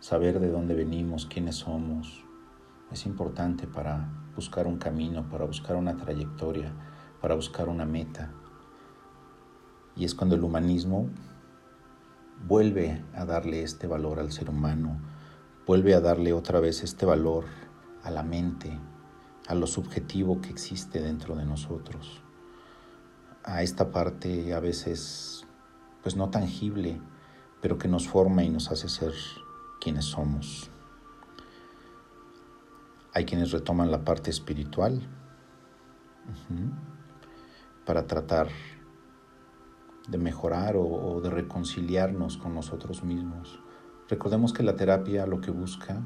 Saber 0.00 0.40
de 0.40 0.50
dónde 0.50 0.74
venimos, 0.74 1.26
quiénes 1.26 1.56
somos, 1.56 2.24
es 2.92 3.06
importante 3.06 3.66
para 3.66 4.25
buscar 4.36 4.66
un 4.66 4.76
camino, 4.76 5.28
para 5.28 5.46
buscar 5.46 5.76
una 5.76 5.96
trayectoria, 5.96 6.72
para 7.20 7.34
buscar 7.34 7.68
una 7.68 7.86
meta. 7.86 8.30
Y 9.96 10.04
es 10.04 10.14
cuando 10.14 10.36
el 10.36 10.44
humanismo 10.44 11.08
vuelve 12.46 13.02
a 13.14 13.24
darle 13.24 13.62
este 13.62 13.86
valor 13.86 14.20
al 14.20 14.30
ser 14.30 14.50
humano, 14.50 15.00
vuelve 15.66 15.94
a 15.94 16.00
darle 16.00 16.32
otra 16.32 16.60
vez 16.60 16.82
este 16.82 17.06
valor 17.06 17.46
a 18.04 18.10
la 18.10 18.22
mente, 18.22 18.78
a 19.48 19.54
lo 19.54 19.66
subjetivo 19.66 20.40
que 20.40 20.50
existe 20.50 21.00
dentro 21.00 21.34
de 21.34 21.46
nosotros, 21.46 22.22
a 23.42 23.62
esta 23.62 23.90
parte 23.90 24.52
a 24.54 24.60
veces 24.60 25.46
pues 26.02 26.14
no 26.14 26.30
tangible, 26.30 27.00
pero 27.60 27.78
que 27.78 27.88
nos 27.88 28.06
forma 28.06 28.44
y 28.44 28.50
nos 28.50 28.70
hace 28.70 28.88
ser 28.88 29.12
quienes 29.80 30.04
somos. 30.04 30.70
Hay 33.16 33.24
quienes 33.24 33.50
retoman 33.50 33.90
la 33.90 34.04
parte 34.04 34.28
espiritual 34.28 35.00
para 37.86 38.06
tratar 38.06 38.48
de 40.06 40.18
mejorar 40.18 40.76
o 40.76 41.18
de 41.22 41.30
reconciliarnos 41.30 42.36
con 42.36 42.54
nosotros 42.54 43.02
mismos. 43.02 43.58
Recordemos 44.10 44.52
que 44.52 44.62
la 44.62 44.76
terapia 44.76 45.26
lo 45.26 45.40
que 45.40 45.50
busca 45.50 46.02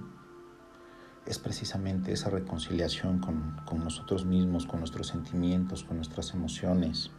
es 1.27 1.41
precisamente 1.41 2.13
esa 2.13 2.31
reconciliación 2.31 3.19
con, 3.19 3.83
nosotros 3.83 4.25
mismos, 4.25 4.65
con 4.67 4.79
nuestros 4.79 5.09
sentimientos, 5.09 5.83
con 5.83 5.97
nuestras 5.97 6.33
emociones. 6.33 7.11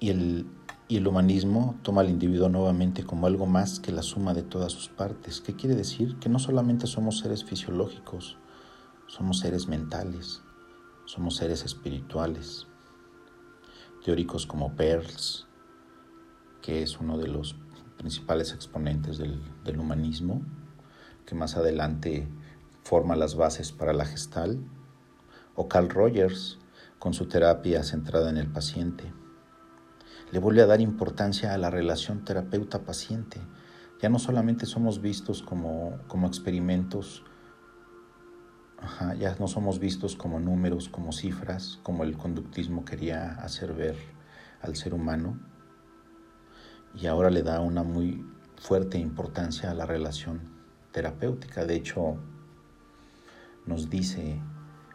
Y 0.00 0.08
el, 0.08 0.46
y 0.86 0.98
el 0.98 1.06
humanismo 1.06 1.78
toma 1.82 2.02
al 2.02 2.10
individuo 2.10 2.48
nuevamente 2.48 3.04
como 3.04 3.26
algo 3.26 3.46
más 3.46 3.80
que 3.80 3.92
la 3.92 4.02
suma 4.02 4.34
de 4.34 4.42
todas 4.42 4.72
sus 4.72 4.88
partes. 4.88 5.40
¿Qué 5.40 5.54
quiere 5.54 5.74
decir? 5.74 6.18
Que 6.18 6.28
no 6.28 6.38
solamente 6.38 6.86
somos 6.86 7.20
seres 7.20 7.44
fisiológicos, 7.44 8.36
somos 9.06 9.38
seres 9.38 9.66
mentales, 9.66 10.42
somos 11.06 11.36
seres 11.36 11.64
espirituales. 11.64 12.66
Teóricos 14.04 14.46
como 14.46 14.76
Pearls, 14.76 15.46
que 16.60 16.82
es 16.82 17.00
uno 17.00 17.16
de 17.16 17.28
los 17.28 17.56
principales 17.96 18.52
exponentes 18.52 19.16
del, 19.16 19.40
humanismo, 19.78 20.42
que 21.24 21.34
más 21.34 21.56
adelante 21.56 22.28
forma 22.82 23.16
las 23.16 23.34
bases 23.34 23.72
para 23.72 23.94
la 23.94 24.04
gestal, 24.04 24.60
o 25.54 25.68
Carl 25.68 25.88
Rogers, 25.88 26.58
con 26.98 27.14
su 27.14 27.26
terapia 27.26 27.82
centrada 27.82 28.28
en 28.28 28.36
el 28.36 28.48
paciente. 28.48 29.10
Le 30.32 30.38
vuelve 30.38 30.62
a 30.62 30.66
dar 30.66 30.80
importancia 30.80 31.54
a 31.54 31.58
la 31.58 31.70
relación 31.70 32.24
terapeuta-paciente. 32.24 33.40
Ya 34.00 34.08
no 34.08 34.18
solamente 34.18 34.66
somos 34.66 35.00
vistos 35.00 35.42
como, 35.42 35.98
como 36.08 36.26
experimentos, 36.26 37.24
ya 39.18 39.34
no 39.38 39.48
somos 39.48 39.78
vistos 39.78 40.16
como 40.16 40.40
números, 40.40 40.88
como 40.88 41.12
cifras, 41.12 41.78
como 41.82 42.04
el 42.04 42.16
conductismo 42.16 42.84
quería 42.84 43.32
hacer 43.36 43.72
ver 43.72 43.96
al 44.60 44.76
ser 44.76 44.94
humano, 44.94 45.38
y 46.94 47.06
ahora 47.06 47.30
le 47.30 47.42
da 47.42 47.60
una 47.60 47.82
muy 47.82 48.24
fuerte 48.56 48.98
importancia 48.98 49.70
a 49.70 49.74
la 49.74 49.86
relación 49.86 50.40
terapéutica. 50.92 51.64
De 51.64 51.74
hecho, 51.76 52.16
nos 53.66 53.90
dice 53.90 54.40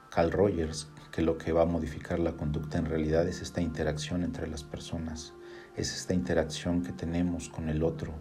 Carl 0.09 0.31
Rogers 0.31 0.87
que 1.11 1.21
lo 1.21 1.37
que 1.37 1.51
va 1.51 1.63
a 1.63 1.65
modificar 1.65 2.19
la 2.19 2.33
conducta 2.33 2.77
en 2.77 2.85
realidad 2.85 3.27
es 3.27 3.41
esta 3.41 3.61
interacción 3.61 4.23
entre 4.23 4.47
las 4.47 4.63
personas, 4.63 5.33
es 5.75 5.95
esta 5.95 6.13
interacción 6.13 6.83
que 6.83 6.91
tenemos 6.91 7.49
con 7.49 7.69
el 7.69 7.83
otro. 7.83 8.13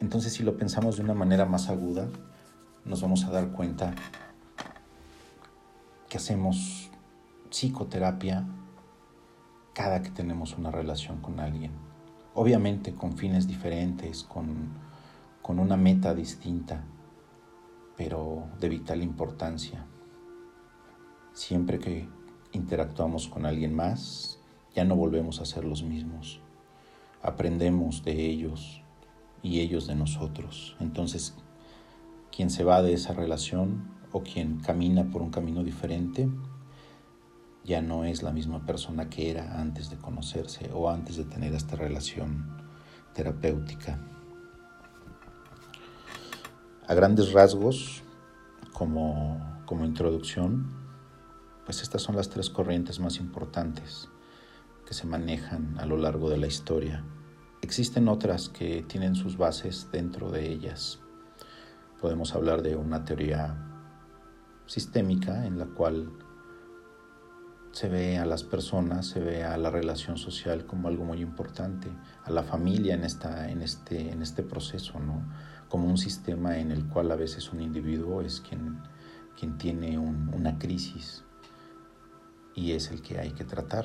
Entonces, 0.00 0.32
si 0.32 0.42
lo 0.42 0.56
pensamos 0.56 0.96
de 0.96 1.02
una 1.02 1.14
manera 1.14 1.46
más 1.46 1.68
aguda, 1.68 2.08
nos 2.84 3.00
vamos 3.00 3.24
a 3.24 3.30
dar 3.30 3.52
cuenta 3.52 3.94
que 6.08 6.18
hacemos 6.18 6.90
psicoterapia 7.50 8.46
cada 9.72 10.02
que 10.02 10.10
tenemos 10.10 10.56
una 10.58 10.70
relación 10.70 11.20
con 11.20 11.40
alguien 11.40 11.72
obviamente 12.34 12.94
con 12.94 13.16
fines 13.16 13.46
diferentes, 13.46 14.24
con, 14.24 14.68
con 15.40 15.58
una 15.58 15.76
meta 15.76 16.14
distinta, 16.14 16.82
pero 17.96 18.48
de 18.60 18.68
vital 18.68 19.02
importancia. 19.02 19.86
Siempre 21.34 21.80
que 21.80 22.08
interactuamos 22.52 23.26
con 23.26 23.44
alguien 23.44 23.74
más, 23.74 24.38
ya 24.72 24.84
no 24.84 24.94
volvemos 24.94 25.40
a 25.40 25.44
ser 25.44 25.64
los 25.64 25.82
mismos. 25.82 26.40
Aprendemos 27.22 28.04
de 28.04 28.24
ellos 28.24 28.82
y 29.42 29.58
ellos 29.58 29.88
de 29.88 29.96
nosotros. 29.96 30.76
Entonces, 30.78 31.34
quien 32.30 32.50
se 32.50 32.62
va 32.62 32.82
de 32.82 32.92
esa 32.92 33.14
relación 33.14 33.88
o 34.12 34.22
quien 34.22 34.60
camina 34.60 35.10
por 35.10 35.22
un 35.22 35.30
camino 35.30 35.64
diferente, 35.64 36.30
ya 37.64 37.82
no 37.82 38.04
es 38.04 38.22
la 38.22 38.30
misma 38.30 38.64
persona 38.64 39.10
que 39.10 39.28
era 39.28 39.60
antes 39.60 39.90
de 39.90 39.96
conocerse 39.96 40.70
o 40.72 40.88
antes 40.88 41.16
de 41.16 41.24
tener 41.24 41.52
esta 41.52 41.74
relación 41.74 42.46
terapéutica. 43.12 43.98
A 46.86 46.94
grandes 46.94 47.32
rasgos, 47.32 48.04
como, 48.72 49.40
como 49.66 49.84
introducción, 49.84 50.83
pues 51.64 51.82
estas 51.82 52.02
son 52.02 52.16
las 52.16 52.28
tres 52.28 52.50
corrientes 52.50 53.00
más 53.00 53.18
importantes 53.18 54.08
que 54.86 54.94
se 54.94 55.06
manejan 55.06 55.78
a 55.78 55.86
lo 55.86 55.96
largo 55.96 56.28
de 56.28 56.36
la 56.36 56.46
historia. 56.46 57.04
Existen 57.62 58.08
otras 58.08 58.50
que 58.50 58.82
tienen 58.82 59.14
sus 59.14 59.38
bases 59.38 59.88
dentro 59.90 60.30
de 60.30 60.46
ellas. 60.46 61.00
Podemos 62.00 62.34
hablar 62.34 62.60
de 62.62 62.76
una 62.76 63.04
teoría 63.04 63.56
sistémica 64.66 65.46
en 65.46 65.58
la 65.58 65.66
cual 65.66 66.12
se 67.72 67.88
ve 67.88 68.18
a 68.18 68.26
las 68.26 68.44
personas, 68.44 69.06
se 69.06 69.20
ve 69.20 69.42
a 69.42 69.56
la 69.56 69.70
relación 69.70 70.18
social 70.18 70.66
como 70.66 70.88
algo 70.88 71.04
muy 71.04 71.22
importante, 71.22 71.88
a 72.24 72.30
la 72.30 72.42
familia 72.42 72.94
en, 72.94 73.04
esta, 73.04 73.50
en, 73.50 73.62
este, 73.62 74.12
en 74.12 74.22
este 74.22 74.42
proceso, 74.42 75.00
¿no? 75.00 75.24
como 75.68 75.88
un 75.88 75.98
sistema 75.98 76.58
en 76.58 76.70
el 76.70 76.86
cual 76.86 77.10
a 77.10 77.16
veces 77.16 77.52
un 77.52 77.60
individuo 77.62 78.20
es 78.20 78.40
quien, 78.40 78.80
quien 79.36 79.56
tiene 79.56 79.98
una 79.98 80.58
crisis 80.58 81.23
y 82.54 82.72
es 82.72 82.90
el 82.90 83.02
que 83.02 83.18
hay 83.18 83.32
que 83.32 83.44
tratar. 83.44 83.84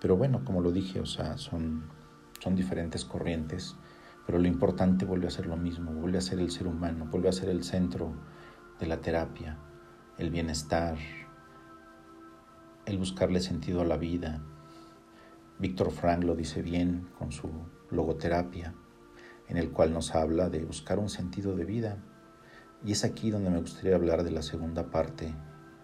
Pero 0.00 0.16
bueno, 0.16 0.44
como 0.44 0.60
lo 0.60 0.72
dije, 0.72 1.00
o 1.00 1.06
sea, 1.06 1.36
son, 1.36 1.84
son 2.40 2.56
diferentes 2.56 3.04
corrientes, 3.04 3.76
pero 4.26 4.38
lo 4.38 4.48
importante 4.48 5.04
vuelve 5.04 5.26
a 5.26 5.30
ser 5.30 5.46
lo 5.46 5.56
mismo, 5.56 5.92
vuelve 5.92 6.18
a 6.18 6.22
ser 6.22 6.38
el 6.38 6.50
ser 6.50 6.66
humano, 6.66 7.06
vuelve 7.10 7.28
a 7.28 7.32
ser 7.32 7.48
el 7.48 7.64
centro 7.64 8.14
de 8.78 8.86
la 8.86 9.00
terapia, 9.00 9.58
el 10.16 10.30
bienestar, 10.30 10.96
el 12.86 12.98
buscarle 12.98 13.40
sentido 13.40 13.82
a 13.82 13.84
la 13.84 13.96
vida. 13.96 14.42
Víctor 15.58 15.90
Frank 15.90 16.24
lo 16.24 16.34
dice 16.34 16.62
bien 16.62 17.08
con 17.18 17.30
su 17.30 17.50
logoterapia, 17.90 18.74
en 19.48 19.58
el 19.58 19.70
cual 19.70 19.92
nos 19.92 20.14
habla 20.14 20.48
de 20.48 20.64
buscar 20.64 20.98
un 20.98 21.10
sentido 21.10 21.54
de 21.56 21.64
vida. 21.64 21.98
Y 22.84 22.92
es 22.92 23.04
aquí 23.04 23.30
donde 23.30 23.50
me 23.50 23.60
gustaría 23.60 23.96
hablar 23.96 24.24
de 24.24 24.30
la 24.30 24.42
segunda 24.42 24.90
parte 24.90 25.34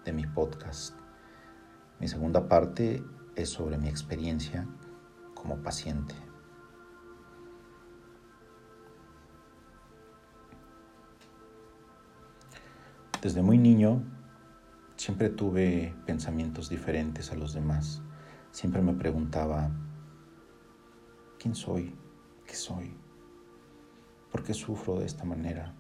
de 0.05 0.13
mi 0.13 0.27
podcast. 0.27 1.06
Mi 1.99 2.09
segunda 2.09 2.49
parte 2.49 3.03
es 3.35 3.51
sobre 3.51 3.79
mi 3.79 3.89
experiencia 3.89 4.67
como 5.35 5.57
paciente. 5.63 6.15
Desde 13.23 13.43
muy 13.43 13.59
niño 13.59 14.03
siempre 14.97 15.31
tuve 15.31 15.95
pensamientos 16.05 16.69
diferentes 16.69 17.33
a 17.33 17.37
los 17.37 17.55
demás. 17.55 18.03
Siempre 18.51 18.83
me 18.83 18.93
preguntaba, 18.93 19.71
¿quién 21.39 21.55
soy? 21.55 21.95
¿Qué 22.47 22.55
soy? 22.55 22.97
¿Por 24.31 24.43
qué 24.43 24.55
sufro 24.55 24.99
de 24.99 25.07
esta 25.07 25.25
manera? 25.25 25.75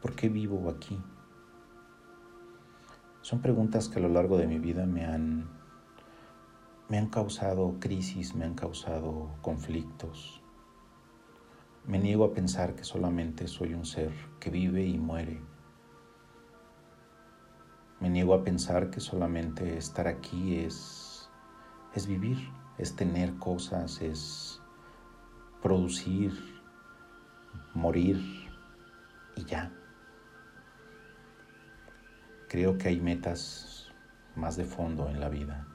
¿Por 0.00 0.14
qué 0.14 0.28
vivo 0.28 0.70
aquí? 0.70 1.00
Son 3.30 3.40
preguntas 3.40 3.88
que 3.88 4.00
a 4.00 4.02
lo 4.02 4.08
largo 4.08 4.38
de 4.38 4.48
mi 4.48 4.58
vida 4.58 4.86
me 4.86 5.04
han, 5.04 5.48
me 6.88 6.98
han 6.98 7.06
causado 7.10 7.76
crisis, 7.78 8.34
me 8.34 8.44
han 8.44 8.56
causado 8.56 9.30
conflictos. 9.40 10.42
Me 11.86 12.00
niego 12.00 12.24
a 12.24 12.34
pensar 12.34 12.74
que 12.74 12.82
solamente 12.82 13.46
soy 13.46 13.74
un 13.74 13.86
ser 13.86 14.10
que 14.40 14.50
vive 14.50 14.84
y 14.84 14.98
muere 14.98 15.40
me 18.00 18.08
niego 18.08 18.34
a 18.34 18.42
pensar 18.42 18.90
que 18.90 18.98
solamente 18.98 19.76
estar 19.76 20.08
aquí 20.08 20.56
es, 20.56 21.30
es 21.94 22.06
vivir, 22.06 22.38
es 22.78 22.96
tener 22.96 23.36
cosas, 23.36 24.00
es 24.00 24.60
producir, 25.62 26.32
morir 27.74 28.18
y 29.36 29.44
ya. 29.44 29.70
Creo 32.50 32.78
que 32.78 32.88
hay 32.88 33.00
metas 33.00 33.92
más 34.34 34.56
de 34.56 34.64
fondo 34.64 35.08
en 35.08 35.20
la 35.20 35.28
vida. 35.28 35.68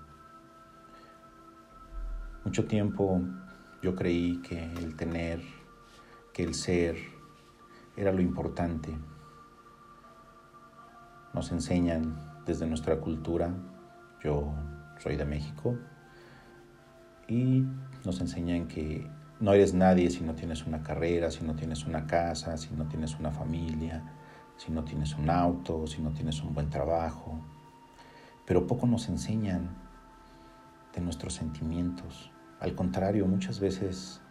Mucho 2.43 2.65
tiempo 2.65 3.21
yo 3.81 3.95
creí 3.95 4.41
que 4.41 4.61
el 4.73 4.97
tener, 4.97 5.39
que 6.33 6.43
el 6.43 6.53
ser 6.53 6.97
era 7.95 8.11
lo 8.11 8.21
importante 8.21 8.93
nos 11.33 11.49
enseñan 11.53 12.43
desde 12.45 12.67
nuestra 12.67 12.99
cultura, 12.99 13.53
yo 14.21 14.53
soy 14.99 15.15
de 15.15 15.23
México, 15.23 15.77
y 17.29 17.63
nos 18.03 18.19
enseñan 18.19 18.67
que 18.67 19.09
no 19.39 19.53
eres 19.53 19.73
nadie 19.73 20.09
si 20.09 20.25
no 20.25 20.35
tienes 20.35 20.65
una 20.65 20.83
carrera, 20.83 21.31
si 21.31 21.45
no 21.45 21.55
tienes 21.55 21.85
una 21.85 22.05
casa, 22.05 22.57
si 22.57 22.73
no 22.75 22.85
tienes 22.89 23.17
una 23.17 23.31
familia, 23.31 24.03
si 24.57 24.71
no 24.71 24.83
tienes 24.83 25.15
un 25.15 25.29
auto, 25.29 25.87
si 25.87 26.01
no 26.01 26.11
tienes 26.11 26.41
un 26.41 26.53
buen 26.53 26.69
trabajo. 26.69 27.39
Pero 28.45 28.67
poco 28.67 28.87
nos 28.87 29.09
enseñan 29.09 29.75
de 30.93 31.01
nuestros 31.01 31.33
sentimientos. 31.33 32.31
Al 32.59 32.75
contrario, 32.75 33.25
muchas 33.27 33.59
veces 33.59 34.21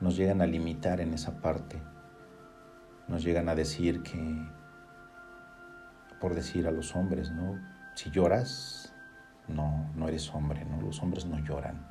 nos 0.00 0.16
llegan 0.16 0.40
a 0.40 0.46
limitar 0.46 1.00
en 1.00 1.14
esa 1.14 1.40
parte. 1.40 1.80
Nos 3.08 3.24
llegan 3.24 3.48
a 3.48 3.54
decir 3.54 4.02
que 4.02 4.46
por 6.20 6.34
decir 6.34 6.66
a 6.66 6.70
los 6.70 6.96
hombres, 6.96 7.30
¿no? 7.30 7.60
Si 7.94 8.10
lloras, 8.10 8.94
no, 9.48 9.90
no 9.94 10.08
eres 10.08 10.32
hombre, 10.34 10.64
¿no? 10.64 10.80
Los 10.80 11.02
hombres 11.02 11.26
no 11.26 11.38
lloran. 11.38 11.86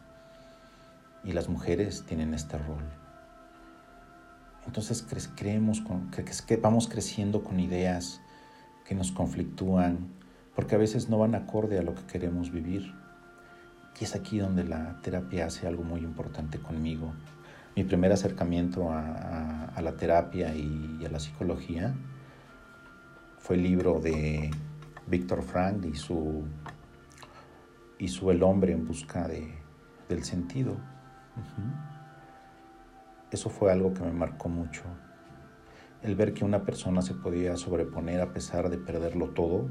Y 1.24 1.34
las 1.34 1.50
mujeres 1.50 2.06
tienen 2.06 2.34
este 2.34 2.58
rol. 2.58 3.05
Entonces 4.66 5.06
creemos 5.36 5.84
que 6.48 6.58
vamos 6.58 6.88
creciendo 6.88 7.44
con 7.44 7.60
ideas 7.60 8.22
que 8.86 8.96
nos 8.96 9.12
conflictúan, 9.12 10.08
porque 10.56 10.76
a 10.76 10.78
veces 10.78 11.10
no 11.10 11.20
van 11.20 11.36
acorde 11.36 11.80
a 11.80 11.84
lo 11.84 11.96
que 11.96 12.04
queremos 12.04 12.52
vivir. 12.52 12.94
Y 14.00 14.04
es 14.04 14.16
aquí 14.16 14.40
donde 14.40 14.64
la 14.64 15.02
terapia 15.02 15.46
hace 15.46 15.68
algo 15.68 15.84
muy 15.84 16.02
importante 16.02 16.60
conmigo. 16.60 17.14
Mi 17.76 17.84
primer 17.84 18.12
acercamiento 18.12 18.90
a, 18.92 19.82
la 19.82 19.98
terapia 19.98 20.56
y 20.56 21.04
a 21.06 21.10
la 21.10 21.20
psicología 21.20 21.94
fue 23.38 23.58
el 23.58 23.64
libro 23.64 24.00
de 24.00 24.50
Víctor 25.08 25.44
Frank 25.44 25.86
y 25.86 25.96
su, 25.96 26.44
y 28.00 28.08
su 28.08 28.32
El 28.32 28.42
hombre 28.44 28.74
en 28.74 28.88
busca 28.88 29.28
de, 29.28 29.54
del 30.10 30.24
sentido. 30.24 30.78
Eso 33.32 33.50
fue 33.50 33.72
algo 33.72 33.94
que 33.94 34.02
me 34.02 34.12
marcó 34.12 34.50
mucho. 34.50 34.84
El 36.02 36.16
ver 36.16 36.34
que 36.34 36.46
una 36.46 36.64
persona 36.64 37.02
se 37.02 37.16
podía 37.16 37.58
sobreponer 37.58 38.22
a 38.22 38.32
pesar 38.32 38.70
de 38.70 38.78
perderlo 38.78 39.30
todo, 39.30 39.70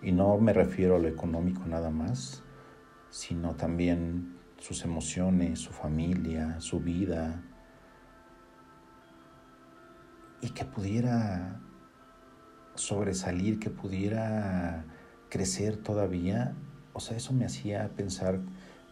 y 0.00 0.12
no 0.12 0.38
me 0.38 0.52
refiero 0.52 0.96
a 0.96 0.98
lo 0.98 1.08
económico 1.08 1.66
nada 1.66 1.90
más, 1.90 2.44
sino 3.10 3.56
también 3.56 4.38
sus 4.58 4.84
emociones, 4.84 5.58
su 5.58 5.72
familia, 5.72 6.60
su 6.60 6.80
vida, 6.80 7.42
y 10.40 10.50
que 10.50 10.64
pudiera 10.64 11.60
sobresalir, 12.76 13.58
que 13.58 13.70
pudiera 13.70 14.84
crecer 15.28 15.76
todavía, 15.78 16.54
o 16.92 17.00
sea, 17.00 17.16
eso 17.16 17.32
me 17.32 17.44
hacía 17.44 17.90
pensar 17.96 18.40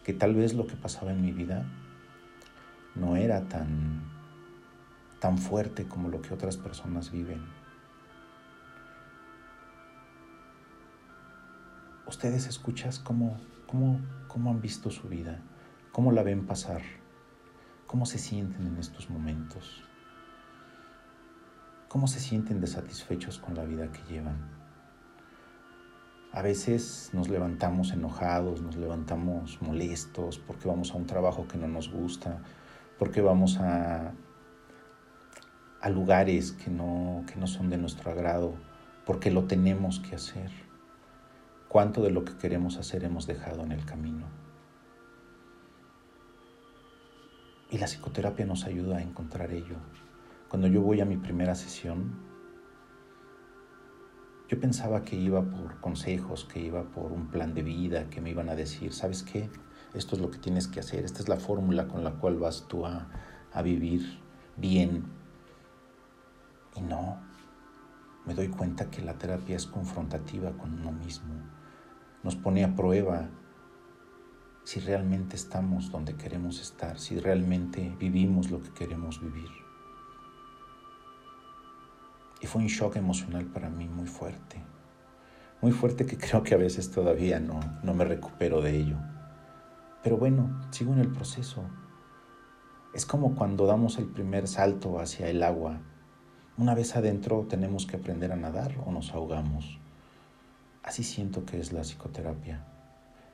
que 0.04 0.12
tal 0.12 0.34
vez 0.34 0.54
lo 0.54 0.66
que 0.66 0.76
pasaba 0.76 1.12
en 1.12 1.22
mi 1.22 1.32
vida 1.32 1.66
no 2.96 3.16
era 3.16 3.46
tan, 3.48 4.02
tan 5.20 5.38
fuerte 5.38 5.86
como 5.86 6.08
lo 6.08 6.22
que 6.22 6.34
otras 6.34 6.56
personas 6.56 7.10
viven. 7.10 7.44
Ustedes 12.06 12.46
escuchas 12.46 12.98
cómo, 12.98 13.36
cómo, 13.66 14.00
cómo 14.28 14.50
han 14.50 14.60
visto 14.60 14.90
su 14.90 15.08
vida, 15.08 15.40
cómo 15.92 16.12
la 16.12 16.22
ven 16.22 16.46
pasar, 16.46 16.82
cómo 17.86 18.06
se 18.06 18.18
sienten 18.18 18.66
en 18.66 18.76
estos 18.78 19.10
momentos. 19.10 19.82
¿Cómo 21.88 22.08
se 22.08 22.20
sienten 22.20 22.60
desatisfechos 22.60 23.38
con 23.38 23.54
la 23.54 23.64
vida 23.64 23.90
que 23.90 24.02
llevan? 24.12 24.36
A 26.32 26.42
veces 26.42 27.10
nos 27.14 27.28
levantamos 27.28 27.92
enojados, 27.92 28.60
nos 28.60 28.76
levantamos 28.76 29.62
molestos 29.62 30.38
porque 30.38 30.68
vamos 30.68 30.90
a 30.90 30.96
un 30.96 31.06
trabajo 31.06 31.48
que 31.48 31.56
no 31.56 31.68
nos 31.68 31.90
gusta, 31.90 32.42
porque 32.98 33.20
vamos 33.20 33.58
a, 33.58 34.12
a 35.80 35.90
lugares 35.90 36.52
que 36.52 36.70
no, 36.70 37.24
que 37.26 37.36
no 37.36 37.46
son 37.46 37.70
de 37.70 37.78
nuestro 37.78 38.10
agrado, 38.10 38.54
porque 39.04 39.30
lo 39.30 39.44
tenemos 39.44 40.00
que 40.00 40.16
hacer. 40.16 40.50
¿Cuánto 41.68 42.02
de 42.02 42.10
lo 42.10 42.24
que 42.24 42.36
queremos 42.36 42.76
hacer 42.78 43.04
hemos 43.04 43.26
dejado 43.26 43.62
en 43.62 43.72
el 43.72 43.84
camino? 43.84 44.26
Y 47.70 47.78
la 47.78 47.86
psicoterapia 47.86 48.46
nos 48.46 48.64
ayuda 48.64 48.98
a 48.98 49.02
encontrar 49.02 49.52
ello. 49.52 49.76
Cuando 50.48 50.68
yo 50.68 50.80
voy 50.80 51.00
a 51.00 51.04
mi 51.04 51.16
primera 51.16 51.54
sesión, 51.54 52.16
yo 54.48 54.60
pensaba 54.60 55.02
que 55.02 55.16
iba 55.16 55.42
por 55.42 55.80
consejos, 55.80 56.44
que 56.44 56.60
iba 56.60 56.84
por 56.84 57.10
un 57.10 57.28
plan 57.28 57.52
de 57.52 57.62
vida, 57.62 58.08
que 58.08 58.20
me 58.20 58.30
iban 58.30 58.48
a 58.48 58.54
decir, 58.54 58.92
¿sabes 58.92 59.24
qué? 59.24 59.50
Esto 59.96 60.14
es 60.14 60.22
lo 60.22 60.30
que 60.30 60.38
tienes 60.38 60.68
que 60.68 60.80
hacer, 60.80 61.04
esta 61.04 61.20
es 61.20 61.28
la 61.28 61.36
fórmula 61.36 61.88
con 61.88 62.04
la 62.04 62.12
cual 62.12 62.36
vas 62.36 62.66
tú 62.68 62.84
a, 62.84 63.08
a 63.52 63.62
vivir 63.62 64.20
bien. 64.56 65.04
Y 66.76 66.82
no, 66.82 67.18
me 68.26 68.34
doy 68.34 68.48
cuenta 68.48 68.90
que 68.90 69.02
la 69.02 69.14
terapia 69.14 69.56
es 69.56 69.66
confrontativa 69.66 70.52
con 70.52 70.74
uno 70.74 70.92
mismo, 70.92 71.34
nos 72.22 72.36
pone 72.36 72.64
a 72.64 72.74
prueba 72.74 73.28
si 74.64 74.80
realmente 74.80 75.36
estamos 75.36 75.92
donde 75.92 76.16
queremos 76.16 76.60
estar, 76.60 76.98
si 76.98 77.18
realmente 77.18 77.94
vivimos 77.98 78.50
lo 78.50 78.60
que 78.60 78.70
queremos 78.70 79.20
vivir. 79.20 79.48
Y 82.40 82.46
fue 82.46 82.62
un 82.62 82.66
shock 82.68 82.96
emocional 82.96 83.46
para 83.46 83.70
mí 83.70 83.88
muy 83.88 84.06
fuerte. 84.06 84.62
muy 85.62 85.72
fuerte 85.72 86.04
que 86.04 86.18
creo 86.18 86.42
que 86.42 86.54
a 86.54 86.58
veces 86.58 86.90
todavía 86.90 87.40
no, 87.40 87.60
no 87.82 87.94
me 87.94 88.04
recupero 88.04 88.60
de 88.60 88.76
ello. 88.76 88.96
Pero 90.06 90.18
bueno, 90.18 90.56
sigo 90.70 90.92
en 90.92 91.00
el 91.00 91.08
proceso. 91.08 91.64
Es 92.94 93.04
como 93.04 93.34
cuando 93.34 93.66
damos 93.66 93.98
el 93.98 94.06
primer 94.06 94.46
salto 94.46 95.00
hacia 95.00 95.28
el 95.28 95.42
agua. 95.42 95.80
Una 96.56 96.76
vez 96.76 96.94
adentro 96.94 97.44
tenemos 97.48 97.86
que 97.86 97.96
aprender 97.96 98.30
a 98.30 98.36
nadar 98.36 98.76
o 98.86 98.92
nos 98.92 99.12
ahogamos. 99.14 99.80
Así 100.84 101.02
siento 101.02 101.44
que 101.44 101.58
es 101.58 101.72
la 101.72 101.80
psicoterapia. 101.80 102.64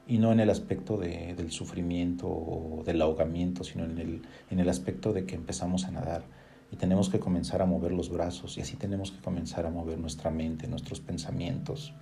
Y 0.06 0.16
no 0.16 0.32
en 0.32 0.40
el 0.40 0.48
aspecto 0.48 0.96
de, 0.96 1.34
del 1.34 1.50
sufrimiento 1.50 2.26
o 2.26 2.82
del 2.86 3.02
ahogamiento, 3.02 3.64
sino 3.64 3.84
en 3.84 3.98
el, 3.98 4.22
en 4.48 4.58
el 4.58 4.70
aspecto 4.70 5.12
de 5.12 5.26
que 5.26 5.34
empezamos 5.34 5.84
a 5.84 5.90
nadar 5.90 6.24
y 6.70 6.76
tenemos 6.76 7.10
que 7.10 7.20
comenzar 7.20 7.60
a 7.60 7.66
mover 7.66 7.92
los 7.92 8.08
brazos 8.08 8.56
y 8.56 8.62
así 8.62 8.76
tenemos 8.76 9.12
que 9.12 9.20
comenzar 9.20 9.66
a 9.66 9.70
mover 9.70 9.98
nuestra 9.98 10.30
mente, 10.30 10.68
nuestros 10.68 11.00
pensamientos. 11.00 11.92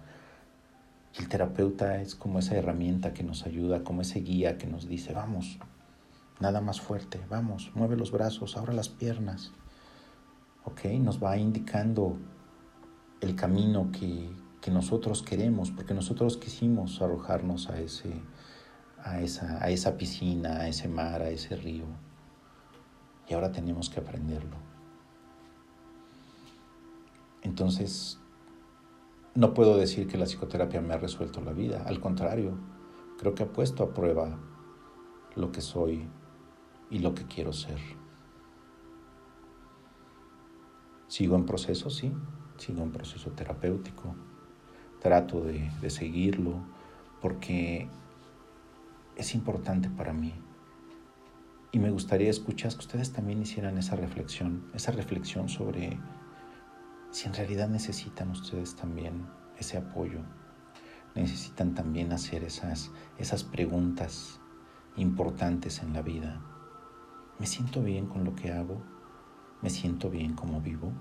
El 1.19 1.29
terapeuta 1.29 2.01
es 2.01 2.15
como 2.15 2.39
esa 2.39 2.57
herramienta 2.57 3.13
que 3.13 3.25
nos 3.25 3.45
ayuda, 3.45 3.83
como 3.83 4.03
ese 4.03 4.21
guía 4.21 4.59
que 4.59 4.67
nos 4.67 4.87
dice, 4.87 5.13
vamos, 5.13 5.59
nada 6.39 6.61
más 6.61 6.81
fuerte, 6.81 7.21
vamos, 7.29 7.73
mueve 7.75 7.97
los 7.97 8.13
brazos, 8.13 8.57
abra 8.57 8.73
las 8.73 8.89
piernas. 8.89 9.53
¿Ok? 10.65 10.85
Nos 11.01 11.23
va 11.23 11.37
indicando 11.37 12.17
el 13.21 13.35
camino 13.35 13.91
que, 13.91 14.31
que 14.61 14.71
nosotros 14.71 15.23
queremos, 15.23 15.71
porque 15.71 15.95
nosotros 15.95 16.37
quisimos 16.37 17.03
arrojarnos 17.03 17.69
a, 17.71 17.81
ese, 17.81 18.13
a, 19.03 19.21
esa, 19.21 19.63
a 19.63 19.71
esa 19.71 19.97
piscina, 19.97 20.61
a 20.61 20.69
ese 20.69 20.89
mar, 20.89 21.23
a 21.23 21.31
ese 21.31 21.57
río. 21.57 21.87
Y 23.29 23.35
ahora 23.35 23.51
tenemos 23.51 23.91
que 23.91 24.01
aprenderlo. 24.01 24.57
Entonces, 27.43 28.20
no 29.35 29.55
puedo 29.55 29.77
decir 29.77 30.07
que 30.07 30.19
la 30.19 30.25
psicoterapia 30.25 30.81
me 30.81 30.95
ha 30.95 30.99
resuelto 30.99 31.41
la 31.41 31.53
vida, 31.53 31.85
al 31.87 32.01
contrario, 32.01 32.59
creo 33.19 33.35
que 33.35 33.45
ha 33.45 33.53
puesto 33.53 33.85
a 33.85 33.95
prueba 33.95 34.39
lo 35.37 35.53
que 35.53 35.61
soy 35.61 36.09
y 36.91 36.99
lo 36.99 37.15
que 37.15 37.25
quiero 37.27 37.53
ser. 37.53 37.79
Sigo 41.07 41.37
en 41.37 41.45
proceso, 41.45 41.91
sí, 41.91 42.13
sigo 42.57 42.83
en 42.83 42.93
proceso 42.93 43.31
terapéutico. 43.31 44.15
Trato 45.01 45.41
de, 45.41 45.71
seguirlo 45.91 46.61
porque 47.21 47.89
es 49.17 49.35
importante 49.35 49.89
para 49.91 50.13
mí. 50.13 50.35
Y 51.73 51.79
me 51.79 51.91
gustaría 51.91 52.31
escuchar 52.31 52.73
que 52.73 52.79
ustedes 52.79 53.13
también 53.13 53.41
hicieran 53.41 53.79
esa 53.79 53.97
reflexión, 53.97 54.71
esa 54.75 54.93
reflexión 54.93 55.49
sobre 55.49 55.99
si 57.11 57.27
en 57.27 57.35
realidad 57.35 57.69
necesitan 57.69 58.31
ustedes 58.31 58.77
también 58.77 59.27
ese 59.59 59.77
apoyo, 59.79 60.21
necesitan 61.15 61.75
también 61.75 62.13
hacer 62.13 62.45
esas, 62.45 62.93
esas 63.19 63.43
preguntas 63.43 64.41
importantes 64.97 65.83
en 65.83 65.93
la 65.93 66.03
vida. 66.03 66.41
¿Me 67.39 67.47
siento 67.47 67.83
bien 67.83 68.07
con 68.07 68.25
lo 68.25 68.35
que 68.35 68.53
hago? 68.53 68.83
¿Me 69.61 69.71
siento 69.71 70.09
bien 70.09 70.35
como 70.35 70.61
vivo? 70.61 70.93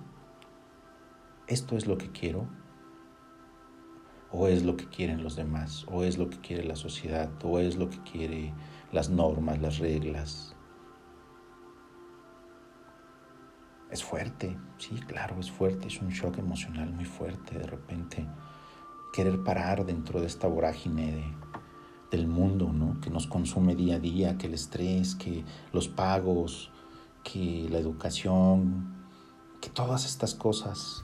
¿Esto 1.48 1.78
es 1.78 1.86
lo 1.86 1.98
que 1.98 2.12
quiero? 2.12 2.48
¿O 4.32 4.48
es 4.48 4.63
lo 4.63 4.78
que 4.78 4.88
quieren 4.88 5.24
los 5.24 5.36
demás? 5.36 5.86
¿O 5.89 6.04
es 6.04 6.17
lo 6.17 6.30
que 6.30 6.39
quiere 6.39 6.63
la 6.63 6.76
sociedad? 6.76 7.32
¿O 7.43 7.60
es 7.60 7.78
lo 7.78 7.89
que 7.89 8.00
quiere 8.04 8.54
las 8.91 9.10
normas, 9.10 9.60
las 9.60 9.80
reglas? 9.80 10.56
Es 13.89 14.04
fuerte, 14.04 14.56
sí, 14.78 14.99
claro, 15.08 15.39
es 15.39 15.49
fuerte, 15.49 15.88
es 15.88 15.99
un 15.99 16.10
shock 16.10 16.38
emocional 16.38 16.91
muy 16.91 17.06
fuerte 17.06 17.58
de 17.58 17.65
repente. 17.65 18.28
Querer 19.12 19.43
parar 19.43 19.86
dentro 19.86 20.21
de 20.21 20.28
esta 20.28 20.47
vorágine 20.47 21.12
de, 21.12 21.23
del 22.12 22.28
mundo, 22.28 22.71
¿no? 22.71 23.02
Que 23.02 23.10
nos 23.10 23.25
consume 23.25 23.75
día 23.75 23.95
a 23.95 23.99
día, 23.99 24.38
que 24.38 24.45
el 24.45 24.54
estrés, 24.54 25.15
que 25.15 25.43
los 25.73 25.88
pagos, 25.88 26.71
que 27.23 27.67
la 27.71 27.80
educación, 27.80 28.95
que 29.60 29.69
todas 29.69 30.06
estas 30.06 30.36
cosas 30.36 31.04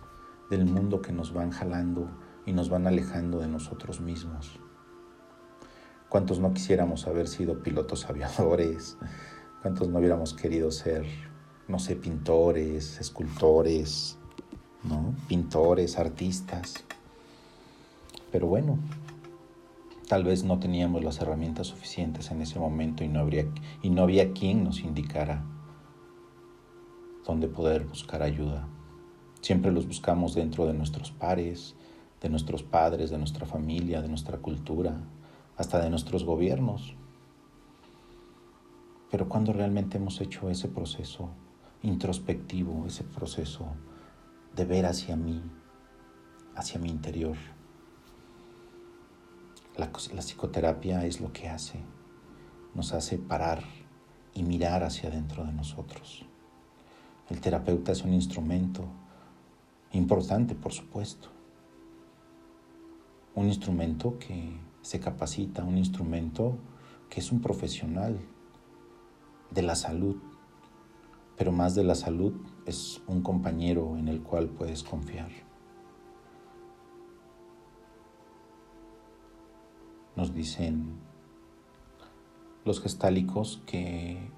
del 0.52 0.66
mundo 0.66 1.02
que 1.02 1.12
nos 1.12 1.34
van 1.34 1.50
jalando 1.50 2.08
y 2.46 2.54
nos 2.54 2.70
van 2.70 2.86
alejando 2.86 3.40
de 3.40 3.48
nosotros 3.48 4.00
mismos. 4.00 4.60
¿Cuántos 6.08 6.40
no 6.40 6.54
quisiéramos 6.54 7.08
haber 7.08 7.28
sido 7.28 7.64
pilotos 7.64 8.06
aviadores? 8.10 8.98
¿Cuántos 9.64 9.90
no 9.90 9.98
hubiéramos 9.98 10.36
querido 10.36 10.70
ser, 10.70 11.06
no 11.68 11.80
sé, 11.80 11.96
pintores, 11.96 13.00
escultores, 13.00 14.18
¿no? 14.84 15.16
Pintores, 15.28 15.98
artistas. 15.98 16.76
Pero 18.32 18.48
bueno, 18.48 18.78
Tal 20.08 20.24
vez 20.24 20.44
no 20.44 20.60
teníamos 20.60 21.04
las 21.04 21.20
herramientas 21.20 21.66
suficientes 21.68 22.30
en 22.30 22.40
ese 22.40 22.60
momento 22.60 23.04
y 23.04 23.08
no, 23.08 23.22
habría, 23.22 23.48
y 23.82 23.90
no 23.90 24.04
había 24.04 24.34
quien 24.34 24.64
nos 24.64 24.82
indicara 24.82 25.44
dónde 27.26 27.48
poder 27.48 27.86
buscar 27.86 28.22
ayuda. 28.22 28.68
Siempre 29.42 29.72
los 29.72 29.88
buscamos 29.88 30.36
dentro 30.36 30.68
de 30.68 30.76
nuestros 30.76 31.10
pares, 31.10 31.76
de 32.22 32.30
nuestros 32.30 32.62
padres, 32.62 33.10
de 33.10 33.18
nuestra 33.18 33.48
familia, 33.48 34.04
de 34.04 34.08
nuestra 34.08 34.38
cultura, 34.38 34.96
hasta 35.58 35.82
de 35.82 35.90
nuestros 35.90 36.24
gobiernos. 36.24 36.96
Pero 39.10 39.28
cuando 39.28 39.54
realmente 39.54 39.98
hemos 39.98 40.22
hecho 40.22 40.52
ese 40.52 40.68
proceso 40.68 41.30
introspectivo, 41.86 42.86
ese 42.88 43.04
proceso 43.04 43.68
de 44.56 44.66
ver 44.66 44.86
hacia 44.86 45.16
mí, 45.16 45.42
hacia 46.56 46.80
mi 46.80 46.90
interior, 46.90 47.38
la, 49.78 49.92
psicoterapia 49.92 51.06
es 51.06 51.22
lo 51.22 51.32
que 51.32 51.48
hace, 51.48 51.80
nos 52.74 52.94
hace 52.94 53.18
parar 53.18 53.64
y 54.34 54.44
mirar 54.44 54.84
hacia 54.84 55.10
adentro 55.10 55.46
de 55.46 55.54
nosotros. 55.54 56.26
El 57.30 57.40
terapeuta 57.40 57.92
es 57.92 58.04
un 58.04 58.14
instrumento 58.14 58.86
importante, 59.92 60.56
por 60.56 60.74
supuesto. 60.74 61.30
Un 63.36 63.48
instrumento 63.48 64.18
que 64.18 64.58
se 64.82 65.00
capacita, 65.00 65.64
un 65.64 65.78
instrumento 65.78 66.58
que 67.10 67.20
es 67.20 67.32
un 67.32 67.42
profesional 67.42 68.20
de 69.52 69.62
la 69.62 69.76
salud, 69.76 70.18
pero 71.38 71.52
más 71.52 71.76
de 71.76 71.84
la 71.84 71.96
salud 71.96 72.34
es 72.66 73.02
un 73.08 73.22
compañero 73.22 73.98
en 73.98 74.08
el 74.08 74.22
cual 74.22 74.50
puedes 74.50 74.84
confiar. 74.84 75.30
Nos 80.16 80.34
dicen 80.34 80.96
los 82.64 82.82
gestálicos 82.82 83.62
que 83.66 84.32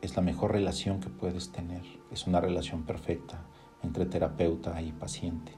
es 0.00 0.16
la 0.16 0.22
mejor 0.22 0.52
relación 0.52 1.00
que 1.00 1.10
puedes 1.10 1.50
tener, 1.50 1.82
es 2.12 2.26
una 2.26 2.40
relación 2.40 2.84
perfecta 2.84 3.44
entre 3.82 4.06
terapeuta 4.06 4.80
y 4.80 4.92
paciente, 4.92 5.52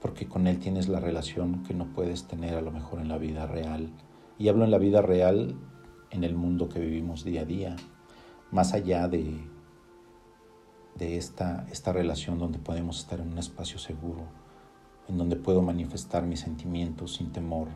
porque 0.00 0.26
con 0.26 0.46
él 0.46 0.58
tienes 0.58 0.88
la 0.88 1.00
relación 1.00 1.62
que 1.62 1.74
no 1.74 1.92
puedes 1.92 2.26
tener 2.26 2.54
a 2.54 2.62
lo 2.62 2.70
mejor 2.70 3.00
en 3.00 3.08
la 3.08 3.18
vida 3.18 3.46
real. 3.46 3.90
Y 4.38 4.48
hablo 4.48 4.64
en 4.64 4.70
la 4.70 4.78
vida 4.78 5.00
real, 5.02 5.56
en 6.10 6.24
el 6.24 6.34
mundo 6.34 6.68
que 6.68 6.80
vivimos 6.80 7.24
día 7.24 7.42
a 7.42 7.44
día, 7.44 7.76
más 8.50 8.72
allá 8.72 9.08
de, 9.08 9.40
de 10.96 11.16
esta, 11.16 11.66
esta 11.70 11.92
relación 11.92 12.38
donde 12.38 12.58
podemos 12.58 13.00
estar 13.00 13.20
en 13.20 13.32
un 13.32 13.38
espacio 13.38 13.78
seguro, 13.78 14.22
en 15.08 15.18
donde 15.18 15.36
puedo 15.36 15.62
manifestar 15.62 16.24
mis 16.24 16.40
sentimientos 16.40 17.14
sin 17.14 17.32
temor, 17.32 17.68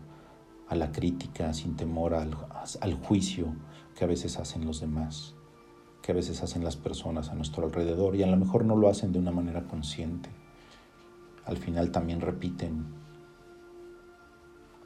a 0.68 0.76
la 0.76 0.92
crítica, 0.92 1.52
sin 1.54 1.76
temor 1.76 2.14
al, 2.14 2.37
al, 2.81 2.94
juicio 2.94 3.54
que 3.96 4.04
a 4.04 4.07
veces 4.07 4.38
hacen 4.38 4.66
los 4.66 4.81
demás, 4.81 5.35
que 6.02 6.12
a 6.12 6.14
veces 6.14 6.42
hacen 6.42 6.62
las 6.62 6.76
personas 6.76 7.31
a 7.31 7.35
nuestro 7.35 7.64
alrededor 7.64 8.16
y 8.16 8.22
a 8.22 8.26
lo 8.26 8.37
mejor 8.37 8.66
no 8.66 8.76
lo 8.76 8.90
hacen 8.90 9.12
de 9.12 9.18
una 9.18 9.31
manera 9.31 9.66
consciente. 9.66 10.28
Al 11.46 11.57
final 11.57 11.90
también 11.90 12.20
repiten, 12.20 12.87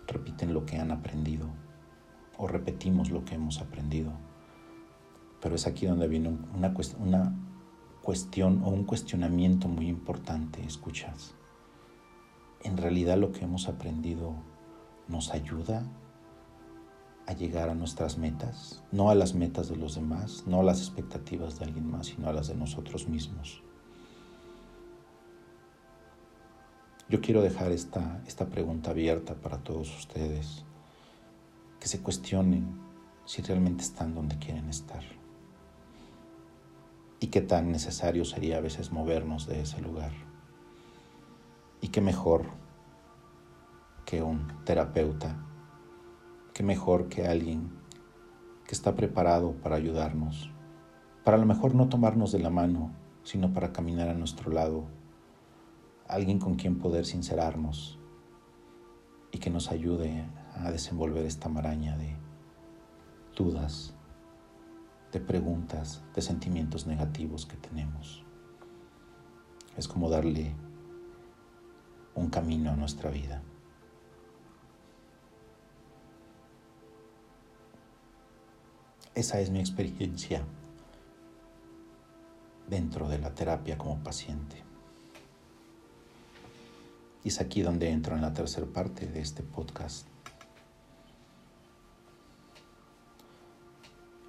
repiten 0.06 0.54
lo 0.54 0.64
que 0.64 0.78
han 0.78 0.92
aprendido 0.92 1.48
o 2.38 2.46
repetimos 2.46 3.10
lo 3.10 3.24
que 3.24 3.34
hemos 3.34 3.60
aprendido. 3.60 4.12
Pero 5.40 5.56
es 5.56 5.66
aquí 5.66 5.86
donde 5.86 6.06
viene 6.06 6.28
una, 6.54 6.72
una 7.00 7.34
cuestión 8.02 8.62
o 8.64 8.68
un 8.68 8.84
cuestionamiento 8.84 9.68
muy 9.68 9.88
importante, 9.88 10.62
escuchas. 10.64 11.34
En 12.62 12.76
realidad 12.76 13.16
lo 13.16 13.32
que 13.32 13.44
hemos 13.44 13.68
aprendido 13.68 14.34
nos 15.08 15.30
ayuda 15.30 15.84
a 17.26 17.32
llegar 17.32 17.68
a 17.68 17.74
nuestras 17.74 18.18
metas, 18.18 18.82
no 18.90 19.10
a 19.10 19.14
las 19.14 19.34
metas 19.34 19.68
de 19.68 19.76
los 19.76 19.94
demás, 19.94 20.44
no 20.46 20.60
a 20.60 20.64
las 20.64 20.80
expectativas 20.80 21.58
de 21.58 21.66
alguien 21.66 21.88
más, 21.88 22.08
sino 22.08 22.28
a 22.28 22.32
las 22.32 22.48
de 22.48 22.56
nosotros 22.56 23.08
mismos. 23.08 23.62
Yo 27.08 27.20
quiero 27.20 27.42
dejar 27.42 27.70
esta, 27.70 28.22
esta 28.26 28.46
pregunta 28.46 28.90
abierta 28.90 29.34
para 29.34 29.58
todos 29.58 29.96
ustedes, 29.96 30.64
que 31.78 31.86
se 31.86 32.00
cuestionen 32.00 32.80
si 33.26 33.42
realmente 33.42 33.84
están 33.84 34.14
donde 34.14 34.38
quieren 34.38 34.68
estar 34.68 35.21
y 37.22 37.28
qué 37.28 37.40
tan 37.40 37.70
necesario 37.70 38.24
sería 38.24 38.56
a 38.56 38.60
veces 38.60 38.90
movernos 38.90 39.46
de 39.46 39.60
ese 39.60 39.80
lugar. 39.80 40.10
Y 41.80 41.88
qué 41.88 42.00
mejor 42.00 42.46
que 44.04 44.24
un 44.24 44.48
terapeuta, 44.64 45.36
qué 46.52 46.64
mejor 46.64 47.08
que 47.08 47.28
alguien 47.28 47.70
que 48.66 48.74
está 48.74 48.96
preparado 48.96 49.52
para 49.52 49.76
ayudarnos, 49.76 50.50
para 51.22 51.36
a 51.36 51.40
lo 51.40 51.46
mejor 51.46 51.76
no 51.76 51.88
tomarnos 51.88 52.32
de 52.32 52.40
la 52.40 52.50
mano, 52.50 52.90
sino 53.22 53.52
para 53.52 53.72
caminar 53.72 54.08
a 54.08 54.14
nuestro 54.14 54.50
lado, 54.50 54.86
alguien 56.08 56.40
con 56.40 56.56
quien 56.56 56.80
poder 56.80 57.06
sincerarnos 57.06 58.00
y 59.30 59.38
que 59.38 59.48
nos 59.48 59.70
ayude 59.70 60.24
a 60.56 60.72
desenvolver 60.72 61.24
esta 61.24 61.48
maraña 61.48 61.96
de 61.96 62.16
dudas, 63.36 63.94
de 65.12 65.20
preguntas, 65.20 66.02
de 66.14 66.22
sentimientos 66.22 66.86
negativos 66.86 67.44
que 67.44 67.56
tenemos. 67.56 68.24
Es 69.76 69.86
como 69.86 70.08
darle 70.08 70.54
un 72.14 72.30
camino 72.30 72.70
a 72.70 72.76
nuestra 72.76 73.10
vida. 73.10 73.42
Esa 79.14 79.40
es 79.40 79.50
mi 79.50 79.60
experiencia 79.60 80.42
dentro 82.68 83.08
de 83.08 83.18
la 83.18 83.34
terapia 83.34 83.76
como 83.76 84.02
paciente. 84.02 84.62
Y 87.22 87.28
es 87.28 87.40
aquí 87.40 87.60
donde 87.60 87.90
entro 87.90 88.16
en 88.16 88.22
la 88.22 88.32
tercera 88.32 88.66
parte 88.66 89.06
de 89.06 89.20
este 89.20 89.42
podcast. 89.42 90.11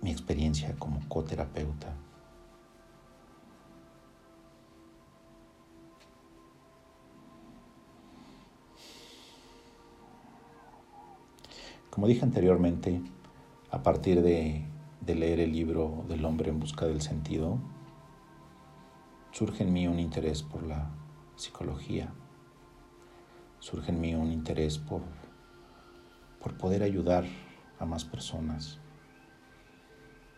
Mi 0.03 0.11
experiencia 0.11 0.75
como 0.77 0.99
coterapeuta. 1.07 1.95
Como 11.89 12.07
dije 12.07 12.25
anteriormente, 12.25 13.01
a 13.71 13.81
partir 13.81 14.21
de, 14.21 14.65
de, 14.99 15.15
leer 15.15 15.39
el 15.39 15.53
libro 15.53 16.03
del 16.09 16.25
hombre 16.25 16.49
en 16.49 16.59
busca 16.59 16.85
del 16.85 17.01
sentido, 17.01 17.59
surge 19.31 19.63
en 19.63 19.71
mí 19.71 19.87
un 19.87 19.99
interés 19.99 20.43
por 20.43 20.63
la 20.63 20.91
psicología, 21.37 22.13
surge 23.59 23.91
en 23.91 24.01
mí 24.01 24.15
un 24.15 24.33
interés 24.33 24.79
por, 24.79 25.01
por 26.41 26.57
poder 26.57 26.83
ayudar 26.83 27.23
a 27.79 27.85
más 27.85 28.03
personas. 28.03 28.82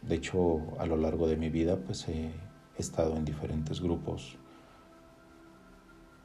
De 0.07 0.15
hecho, 0.15 0.61
a 0.79 0.85
lo 0.85 0.97
largo 0.97 1.27
de 1.27 1.35
mi 1.35 1.49
vida, 1.49 1.77
pues 1.77 2.07
he, 2.07 2.31
estado 2.77 3.15
en 3.15 3.23
diferentes 3.23 3.79
grupos 3.79 4.37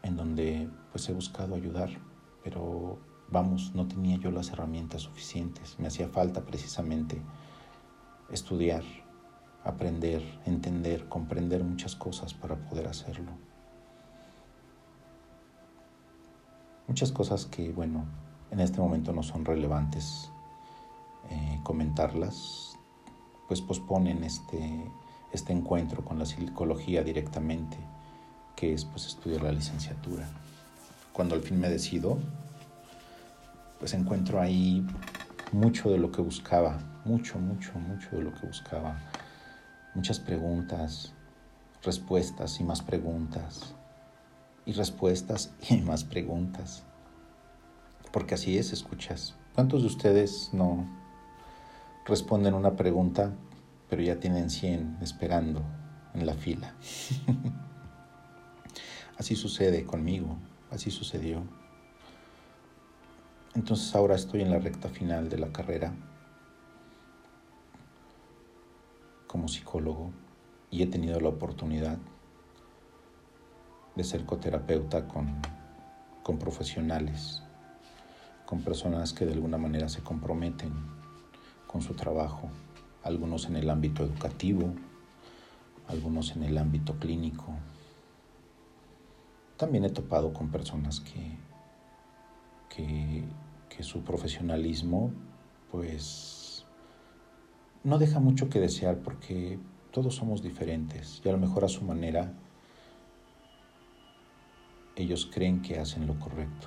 en 0.02 0.16
donde 0.16 0.68
pues 0.90 1.08
he 1.08 1.12
buscado 1.12 1.54
ayudar, 1.54 1.90
pero 2.42 2.98
vamos, 3.28 3.72
no 3.76 3.86
tenía 3.86 4.16
yo 4.16 4.32
las 4.32 4.50
herramientas 4.50 5.02
suficientes. 5.02 5.78
Me 5.78 5.86
hacía 5.86 6.08
falta 6.08 6.44
precisamente 6.44 7.22
estudiar, 8.32 8.82
aprender, 9.62 10.22
entender, 10.44 11.08
comprender 11.08 11.62
muchas 11.62 11.94
cosas 11.94 12.34
para 12.34 12.56
poder 12.56 12.88
hacerlo. 12.88 13.30
Muchas 16.88 17.12
cosas 17.12 17.46
que, 17.46 17.70
bueno, 17.70 18.06
en 18.50 18.58
este 18.58 18.80
momento 18.80 19.12
no 19.12 19.22
son 19.22 19.44
relevantes 19.44 20.32
eh, 21.30 21.60
comentarlas, 21.62 22.69
pues 23.50 23.60
posponen 23.60 24.22
este, 24.22 24.88
este 25.32 25.52
encuentro 25.52 26.04
con 26.04 26.20
la 26.20 26.24
psicología 26.24 27.02
directamente, 27.02 27.76
que 28.54 28.72
es 28.72 28.84
pues 28.84 29.06
estudiar 29.06 29.42
la 29.42 29.50
licenciatura. 29.50 30.24
Cuando 31.12 31.34
al 31.34 31.42
fin 31.42 31.58
me 31.58 31.68
decido, 31.68 32.16
pues 33.80 33.92
encuentro 33.94 34.40
ahí 34.40 34.86
mucho 35.50 35.90
de 35.90 35.98
lo 35.98 36.12
que 36.12 36.22
buscaba, 36.22 36.78
mucho, 37.04 37.40
mucho, 37.40 37.76
mucho 37.76 38.10
de 38.12 38.22
lo 38.22 38.32
que 38.32 38.46
buscaba 38.46 38.96
muchas 39.96 40.20
preguntas, 40.20 41.12
respuestas 41.82 42.60
y 42.60 42.62
más 42.62 42.82
preguntas, 42.82 43.74
y 44.64 44.74
respuestas 44.74 45.52
y 45.70 45.78
más 45.78 46.04
preguntas. 46.04 46.84
Porque 48.12 48.34
así 48.34 48.56
es, 48.56 48.72
escuchas. 48.72 49.34
¿Cuántos 49.56 49.80
de 49.80 49.88
ustedes 49.88 50.50
no 50.52 50.99
responden 52.06 52.54
una 52.54 52.76
pregunta, 52.76 53.32
pero 53.88 54.02
ya 54.02 54.18
tienen 54.20 54.50
100 54.50 54.98
esperando 55.00 55.62
en 56.14 56.26
la 56.26 56.34
fila? 56.34 56.74
así 59.18 59.36
sucede 59.36 59.84
conmigo, 59.84 60.36
así 60.70 60.90
sucedió. 60.90 61.42
Entonces 63.54 63.94
ahora 63.94 64.14
estoy 64.14 64.42
en 64.42 64.50
la 64.50 64.58
recta 64.58 64.88
final 64.88 65.28
de 65.28 65.38
la 65.38 65.52
carrera 65.52 65.92
como 69.26 69.48
psicólogo 69.48 70.12
y 70.70 70.82
he 70.82 70.86
tenido 70.86 71.20
la 71.20 71.28
oportunidad 71.28 71.98
de 73.94 74.04
ser 74.04 74.24
coterapeuta 74.24 75.06
con, 75.06 75.40
con 76.22 76.38
profesionales, 76.38 77.42
con 78.46 78.62
personas 78.62 79.12
que 79.12 79.26
de 79.26 79.32
alguna 79.32 79.58
manera 79.58 79.88
se 79.88 80.02
comprometen 80.02 80.72
con 81.70 81.82
su 81.82 81.94
trabajo, 81.94 82.48
algunos 83.04 83.46
en 83.46 83.54
el 83.54 83.70
ámbito 83.70 84.02
educativo, 84.02 84.74
algunos 85.86 86.34
en 86.34 86.42
el 86.42 86.58
ámbito 86.58 86.98
clínico. 86.98 87.54
También 89.56 89.84
he 89.84 89.90
topado 89.90 90.32
con 90.32 90.50
personas 90.50 90.98
que, 90.98 91.36
que, 92.74 93.22
que 93.68 93.84
su 93.84 94.02
profesionalismo 94.02 95.12
pues 95.70 96.66
no 97.84 97.98
deja 97.98 98.18
mucho 98.18 98.48
que 98.48 98.58
desear 98.58 98.98
porque 98.98 99.60
todos 99.92 100.16
somos 100.16 100.42
diferentes 100.42 101.22
y 101.24 101.28
a 101.28 101.32
lo 101.32 101.38
mejor 101.38 101.64
a 101.64 101.68
su 101.68 101.84
manera 101.84 102.32
ellos 104.96 105.30
creen 105.32 105.62
que 105.62 105.78
hacen 105.78 106.08
lo 106.08 106.18
correcto. 106.18 106.66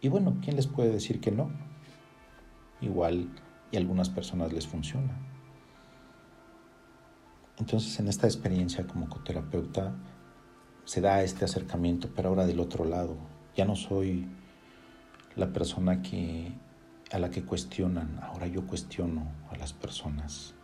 Y 0.00 0.08
bueno, 0.08 0.38
¿quién 0.40 0.56
les 0.56 0.66
puede 0.66 0.90
decir 0.90 1.20
que 1.20 1.30
no? 1.30 1.73
Igual 2.80 3.28
y 3.70 3.76
a 3.76 3.80
algunas 3.80 4.08
personas 4.10 4.52
les 4.52 4.66
funciona. 4.66 5.16
Entonces 7.58 7.98
en 8.00 8.08
esta 8.08 8.26
experiencia 8.26 8.86
como 8.86 9.08
coterapeuta 9.08 9.94
se 10.84 11.00
da 11.00 11.22
este 11.22 11.44
acercamiento, 11.44 12.10
pero 12.14 12.28
ahora 12.30 12.46
del 12.46 12.60
otro 12.60 12.84
lado. 12.84 13.16
Ya 13.56 13.64
no 13.64 13.76
soy 13.76 14.26
la 15.36 15.52
persona 15.52 16.02
que 16.02 16.52
a 17.12 17.18
la 17.18 17.30
que 17.30 17.44
cuestionan, 17.44 18.18
ahora 18.22 18.46
yo 18.46 18.66
cuestiono 18.66 19.30
a 19.50 19.56
las 19.56 19.72
personas. 19.72 20.54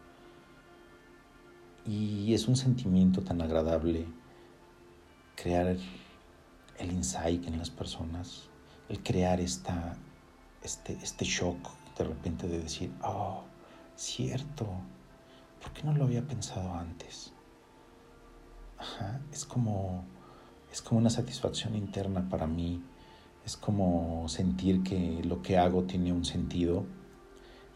Y 1.86 2.34
es 2.34 2.48
un 2.48 2.56
sentimiento 2.56 3.22
tan 3.22 3.40
agradable 3.40 4.06
crear 5.36 5.76
el 6.78 6.92
insight 6.92 7.46
en 7.46 7.58
las 7.58 7.70
personas, 7.70 8.48
el 8.88 9.02
crear 9.02 9.40
esta, 9.40 9.96
este, 10.62 10.94
este 11.02 11.24
shock 11.24 11.79
de 12.02 12.08
repente 12.08 12.48
de 12.48 12.60
decir, 12.60 12.92
oh, 13.02 13.44
cierto, 13.96 14.66
¿por 15.62 15.72
qué 15.72 15.82
no 15.84 15.94
lo 15.94 16.04
había 16.04 16.26
pensado 16.26 16.74
antes? 16.74 17.32
es 19.30 19.44
como, 19.44 20.04
es 20.72 20.80
como 20.80 21.00
una 21.00 21.10
satisfacción 21.10 21.76
interna 21.76 22.26
para 22.30 22.46
mí 22.46 22.82
es 23.44 23.56
como 23.56 24.28
sentir 24.28 24.82
que 24.82 25.22
lo 25.24 25.42
que 25.42 25.58
hago 25.58 25.84
tiene 25.84 26.12
un 26.12 26.24
sentido 26.24 26.84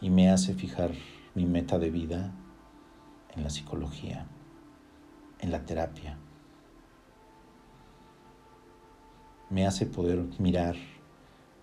y 0.01 0.11
me 0.11 0.31
hace 0.31 0.55
fijar 0.55 0.93
mi 1.35 1.47
meta 1.47 1.79
de 1.79 1.91
vida 1.91 2.33
en 3.35 3.43
la 3.43 3.51
psicología, 3.51 4.27
en 5.41 5.51
la 5.51 5.65
terapia. 5.65 6.19
Me 9.51 9.67
hace 9.67 9.87
poder 9.87 10.25
mirar 10.39 10.77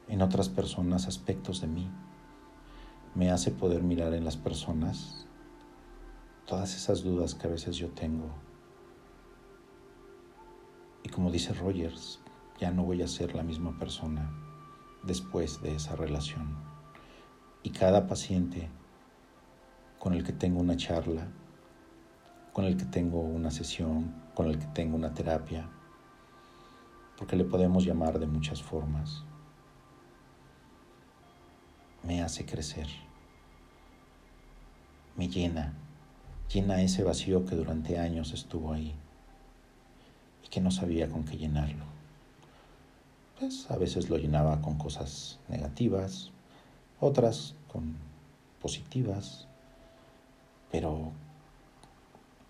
en 0.07 0.21
otras 0.21 0.49
personas 0.49 1.07
aspectos 1.07 1.61
de 1.61 1.67
mí. 1.67 1.89
Me 3.13 3.29
hace 3.29 3.51
poder 3.51 3.83
mirar 3.83 4.13
en 4.13 4.23
las 4.23 4.37
personas 4.37 5.27
todas 6.45 6.75
esas 6.75 7.03
dudas 7.03 7.35
que 7.35 7.47
a 7.47 7.49
veces 7.49 7.75
yo 7.75 7.89
tengo. 7.89 8.29
Y 11.03 11.09
como 11.09 11.31
dice 11.31 11.53
Rogers, 11.53 12.21
ya 12.59 12.71
no 12.71 12.83
voy 12.83 13.01
a 13.01 13.07
ser 13.07 13.35
la 13.35 13.43
misma 13.43 13.77
persona 13.77 14.31
después 15.03 15.61
de 15.61 15.75
esa 15.75 15.95
relación. 15.95 16.55
Y 17.63 17.71
cada 17.71 18.07
paciente 18.07 18.69
con 19.99 20.13
el 20.13 20.23
que 20.23 20.33
tengo 20.33 20.59
una 20.59 20.77
charla, 20.77 21.27
con 22.53 22.65
el 22.65 22.77
que 22.77 22.85
tengo 22.85 23.19
una 23.19 23.51
sesión, 23.51 24.13
con 24.33 24.47
el 24.47 24.57
que 24.57 24.67
tengo 24.67 24.95
una 24.95 25.13
terapia, 25.13 25.69
porque 27.17 27.35
le 27.35 27.45
podemos 27.45 27.85
llamar 27.85 28.19
de 28.19 28.25
muchas 28.25 28.63
formas, 28.63 29.23
me 32.03 32.21
hace 32.21 32.45
crecer, 32.45 32.87
me 35.15 35.27
llena, 35.27 35.73
llena 36.51 36.81
ese 36.81 37.03
vacío 37.03 37.45
que 37.45 37.55
durante 37.55 37.99
años 37.99 38.33
estuvo 38.33 38.73
ahí 38.73 38.95
y 40.43 40.47
que 40.47 40.61
no 40.61 40.71
sabía 40.71 41.09
con 41.09 41.23
qué 41.23 41.37
llenarlo 41.37 41.91
pues 43.41 43.71
a 43.71 43.75
veces 43.75 44.11
lo 44.11 44.17
llenaba 44.17 44.61
con 44.61 44.77
cosas 44.77 45.39
negativas, 45.49 46.29
otras 46.99 47.55
con 47.67 47.95
positivas, 48.61 49.47
pero 50.71 51.11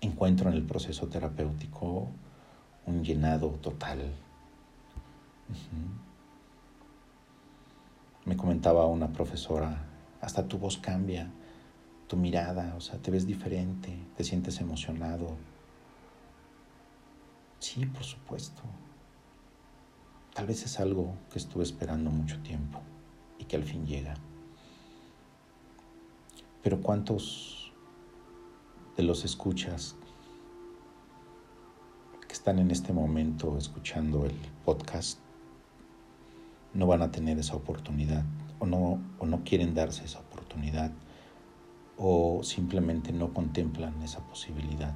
encuentro 0.02 0.50
en 0.50 0.56
el 0.56 0.64
proceso 0.64 1.08
terapéutico 1.08 2.10
un 2.86 3.06
llenado 3.06 3.52
total. 3.62 4.12
Me 8.26 8.38
comentaba 8.38 8.86
una 8.86 9.12
profesora, 9.12 9.86
hasta 10.22 10.48
tu 10.48 10.58
voz 10.60 10.78
cambia, 10.78 11.32
tu 12.08 12.18
mirada, 12.18 12.76
o 12.76 12.82
sea, 12.82 13.00
te 13.00 13.10
ves 13.10 13.26
diferente, 13.26 13.98
te 14.16 14.24
sientes 14.24 14.60
emocionado. 14.62 15.38
Sí, 17.60 17.86
por 17.86 18.04
supuesto. 18.04 18.62
Tal 20.34 20.46
vez 20.46 20.64
es 20.64 20.80
algo 20.80 21.16
que 21.32 21.40
estuve 21.40 21.64
esperando 21.64 22.12
mucho 22.12 22.40
tiempo 22.42 22.80
y 23.40 23.46
que 23.46 23.56
al 23.56 23.64
fin 23.64 23.86
llega. 23.86 24.14
Pero 26.62 26.82
¿cuántos 26.82 27.74
de 28.96 29.04
los 29.04 29.26
escuchas 29.26 29.96
que 32.28 32.34
están 32.34 32.60
en 32.60 32.72
este 32.72 32.94
momento 32.94 33.58
escuchando 33.58 34.26
el 34.26 34.36
podcast 34.64 35.20
no 36.74 36.88
van 36.88 37.02
a 37.02 37.12
tener 37.12 37.38
esa 37.40 37.56
oportunidad 37.56 38.24
o 38.60 38.66
no, 38.66 39.02
o 39.20 39.26
no 39.26 39.44
quieren 39.44 39.74
darse 39.74 40.06
esa 40.06 40.20
oportunidad 40.20 40.92
o 41.98 42.42
simplemente 42.44 43.12
no 43.12 43.34
contemplan 43.34 44.02
esa 44.02 44.20
posibilidad? 44.22 44.94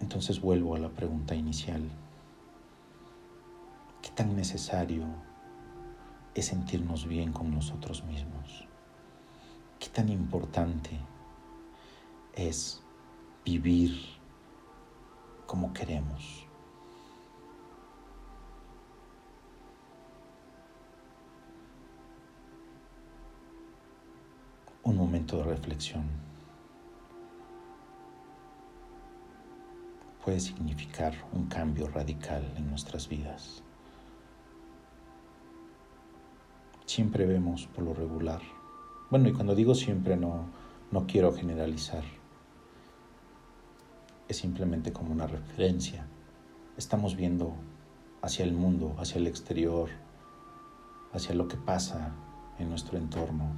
Entonces 0.00 0.40
vuelvo 0.40 0.74
a 0.74 0.78
la 0.78 0.88
pregunta 0.88 1.34
inicial. 1.34 1.82
¿Qué 4.02 4.10
tan 4.10 4.34
necesario 4.34 5.04
es 6.34 6.46
sentirnos 6.46 7.06
bien 7.06 7.32
con 7.32 7.54
nosotros 7.54 8.02
mismos? 8.04 8.66
¿Qué 9.78 9.88
tan 9.88 10.08
importante 10.08 10.98
es 12.34 12.82
vivir 13.44 13.98
como 15.46 15.72
queremos? 15.72 16.49
Un 24.82 24.96
momento 24.96 25.36
de 25.38 25.44
reflexión. 25.44 26.30
puede 30.24 30.40
significar 30.40 31.14
un 31.32 31.46
cambio 31.46 31.88
radical 31.88 32.44
en 32.56 32.68
nuestras 32.68 33.08
vidas. 33.08 33.62
Siempre 36.84 37.26
vemos 37.26 37.66
por 37.66 37.84
lo 37.84 37.94
regular, 37.94 38.40
bueno, 39.10 39.28
y 39.28 39.32
cuando 39.32 39.54
digo 39.54 39.74
siempre 39.74 40.16
no, 40.16 40.46
no 40.90 41.06
quiero 41.06 41.32
generalizar, 41.32 42.04
es 44.28 44.36
simplemente 44.36 44.92
como 44.92 45.12
una 45.12 45.26
referencia. 45.26 46.06
Estamos 46.76 47.16
viendo 47.16 47.54
hacia 48.22 48.44
el 48.44 48.52
mundo, 48.52 48.94
hacia 48.98 49.18
el 49.18 49.26
exterior, 49.26 49.88
hacia 51.12 51.34
lo 51.34 51.48
que 51.48 51.56
pasa 51.56 52.12
en 52.58 52.68
nuestro 52.68 52.98
entorno, 52.98 53.50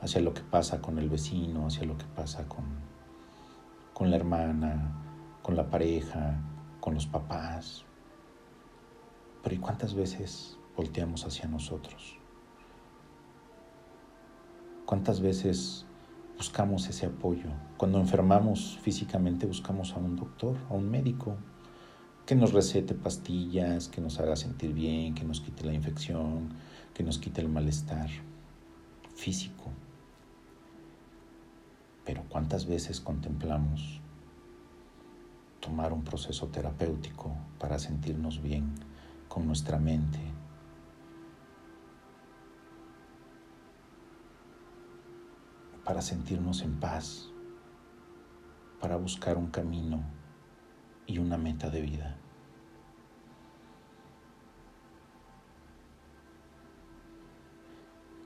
hacia 0.00 0.20
lo 0.20 0.32
que 0.32 0.42
pasa 0.42 0.80
con 0.80 0.98
el 0.98 1.08
vecino, 1.08 1.66
hacia 1.66 1.84
lo 1.84 1.96
que 1.96 2.06
pasa 2.06 2.48
con, 2.48 2.64
con 3.92 4.10
la 4.10 4.16
hermana, 4.16 4.92
con 5.42 5.56
la 5.56 5.68
pareja, 5.68 6.40
con 6.80 6.94
los 6.94 7.06
papás. 7.06 7.84
Pero 9.42 9.54
¿y 9.54 9.58
cuántas 9.58 9.94
veces 9.94 10.58
volteamos 10.76 11.24
hacia 11.24 11.48
nosotros? 11.48 12.16
¿Cuántas 14.86 15.20
veces 15.20 15.86
buscamos 16.36 16.88
ese 16.88 17.06
apoyo? 17.06 17.50
Cuando 17.76 18.00
enfermamos 18.00 18.78
físicamente 18.82 19.46
buscamos 19.46 19.92
a 19.92 19.98
un 19.98 20.16
doctor, 20.16 20.56
a 20.68 20.74
un 20.74 20.90
médico, 20.90 21.36
que 22.26 22.34
nos 22.34 22.52
recete 22.52 22.94
pastillas, 22.94 23.88
que 23.88 24.00
nos 24.00 24.20
haga 24.20 24.36
sentir 24.36 24.72
bien, 24.72 25.14
que 25.14 25.24
nos 25.24 25.40
quite 25.40 25.64
la 25.64 25.74
infección, 25.74 26.54
que 26.94 27.02
nos 27.02 27.18
quite 27.18 27.40
el 27.40 27.48
malestar 27.48 28.08
físico. 29.14 29.64
Pero 32.10 32.24
¿cuántas 32.28 32.66
veces 32.66 33.00
contemplamos 33.00 34.00
tomar 35.60 35.92
un 35.92 36.02
proceso 36.02 36.48
terapéutico 36.48 37.36
para 37.60 37.78
sentirnos 37.78 38.42
bien 38.42 38.74
con 39.28 39.46
nuestra 39.46 39.78
mente. 39.78 40.18
para 45.84 46.02
sentirnos 46.02 46.62
en 46.62 46.78
paz, 46.78 47.30
para 48.80 48.96
buscar 48.96 49.36
un 49.36 49.48
camino 49.48 50.04
y 51.06 51.18
una 51.18 51.36
meta 51.36 51.68
de 51.68 51.80
vida. 51.80 52.16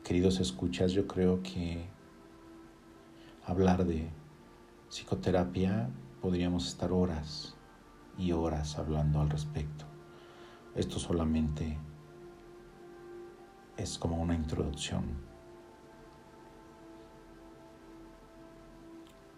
Queridos 0.02 0.40
escuchas, 0.40 0.92
yo 0.92 1.06
creo 1.06 1.42
que 1.42 1.93
hablar 3.46 3.84
de 3.84 4.10
psicoterapia 4.88 5.90
podríamos 6.20 6.66
estar 6.66 6.92
horas 6.92 7.54
y 8.16 8.32
horas 8.32 8.78
hablando 8.78 9.20
al 9.20 9.28
respecto. 9.28 9.84
Esto 10.74 10.98
solamente 10.98 11.78
es 13.76 13.98
como 13.98 14.20
una 14.20 14.34
introducción. 14.34 15.04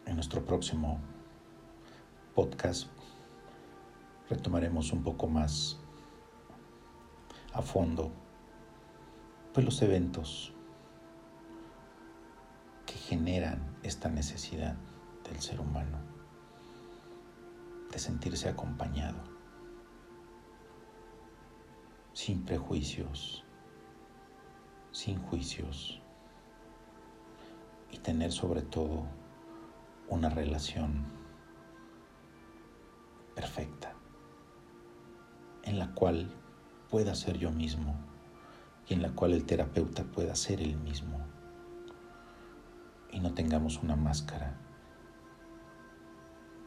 En 0.07 0.15
nuestro 0.15 0.45
próximo 0.45 1.01
podcast 2.35 2.89
retomaremos 4.31 4.93
un 4.93 5.03
poco 5.03 5.27
más 5.27 5.79
a 7.53 7.63
fondo 7.63 8.13
pues 9.53 9.65
los 9.65 9.81
eventos 9.83 10.53
generan 13.09 13.61
esta 13.85 14.09
necesidad 14.09 14.75
del 15.23 15.41
ser 15.41 15.61
humano 15.61 15.97
de 17.93 18.01
sentirse 18.01 18.49
acompañado, 18.49 19.19
sin 22.13 22.45
prejuicios, 22.45 23.45
sin 24.91 25.23
juicios 25.23 26.03
y 27.93 27.99
tener 27.99 28.33
sobre 28.33 28.63
todo 28.63 29.07
una 30.09 30.29
relación 30.29 31.05
perfecta 33.37 33.95
en 35.63 35.79
la 35.79 35.95
cual 35.95 36.29
pueda 36.91 37.15
ser 37.15 37.39
yo 37.39 37.53
mismo 37.53 37.95
y 38.89 38.95
en 38.95 39.03
la 39.03 39.13
cual 39.13 39.33
el 39.33 39.47
terapeuta 39.47 40.03
pueda 40.03 40.35
ser 40.35 40.61
el 40.61 40.77
mismo 40.77 41.36
y 43.11 43.21
no 43.21 43.35
tengamos 43.35 43.83
una 43.83 43.97
máscara 43.97 44.57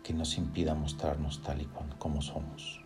que 0.03 0.13
nos 0.13 0.37
impida 0.37 0.73
mostrarnos 0.73 1.41
tal 1.41 1.61
y 1.61 1.65
cual 1.65 1.95
como 1.97 2.21
somos. 2.21 2.83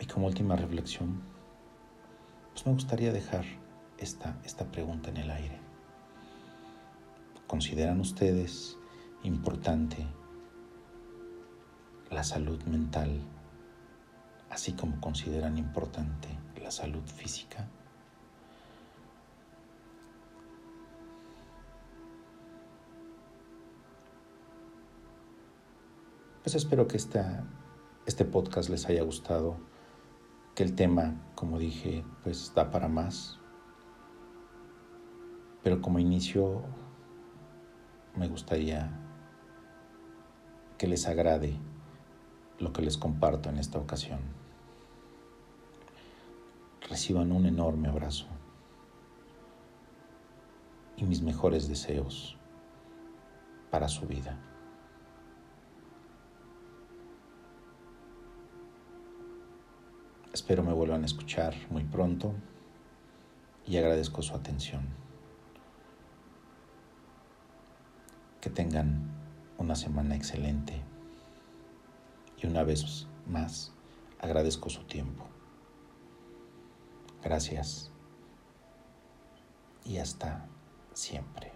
Y 0.00 0.06
como 0.06 0.26
última 0.26 0.56
reflexión, 0.56 1.22
pues 2.52 2.66
me 2.66 2.72
gustaría 2.72 3.12
dejar 3.12 3.44
esta, 3.98 4.38
esta 4.44 4.64
pregunta 4.70 5.10
en 5.10 5.18
el 5.18 5.30
aire. 5.30 5.60
¿Consideran 7.46 8.00
ustedes 8.00 8.78
importante 9.22 10.06
la 12.10 12.24
salud 12.24 12.62
mental, 12.64 13.20
así 14.50 14.72
como 14.72 15.00
consideran 15.00 15.58
importante 15.58 16.28
la 16.62 16.70
salud 16.70 17.02
física? 17.04 17.68
Pues 26.44 26.56
espero 26.56 26.86
que 26.86 26.98
este 26.98 28.24
podcast 28.26 28.68
les 28.68 28.86
haya 28.86 29.02
gustado, 29.02 29.56
que 30.54 30.62
el 30.62 30.74
tema, 30.74 31.14
como 31.34 31.58
dije, 31.58 32.04
pues 32.22 32.52
da 32.54 32.70
para 32.70 32.86
más. 32.86 33.38
Pero 35.62 35.80
como 35.80 36.00
inicio, 36.00 36.60
me 38.14 38.28
gustaría 38.28 38.92
que 40.76 40.86
les 40.86 41.08
agrade 41.08 41.56
lo 42.58 42.74
que 42.74 42.82
les 42.82 42.98
comparto 42.98 43.48
en 43.48 43.56
esta 43.56 43.78
ocasión. 43.78 44.20
Reciban 46.90 47.32
un 47.32 47.46
enorme 47.46 47.88
abrazo 47.88 48.26
y 50.98 51.04
mis 51.04 51.22
mejores 51.22 51.68
deseos 51.68 52.36
para 53.70 53.88
su 53.88 54.06
vida. 54.06 54.38
Espero 60.34 60.64
me 60.64 60.72
vuelvan 60.72 61.04
a 61.04 61.06
escuchar 61.06 61.54
muy 61.70 61.84
pronto 61.84 62.34
y 63.64 63.76
agradezco 63.76 64.20
su 64.20 64.34
atención. 64.34 64.82
Que 68.40 68.50
tengan 68.50 69.14
una 69.58 69.76
semana 69.76 70.16
excelente 70.16 70.82
y 72.42 72.48
una 72.48 72.64
vez 72.64 73.06
más 73.28 73.72
agradezco 74.18 74.70
su 74.70 74.82
tiempo. 74.82 75.24
Gracias 77.22 77.92
y 79.84 79.98
hasta 79.98 80.48
siempre. 80.94 81.53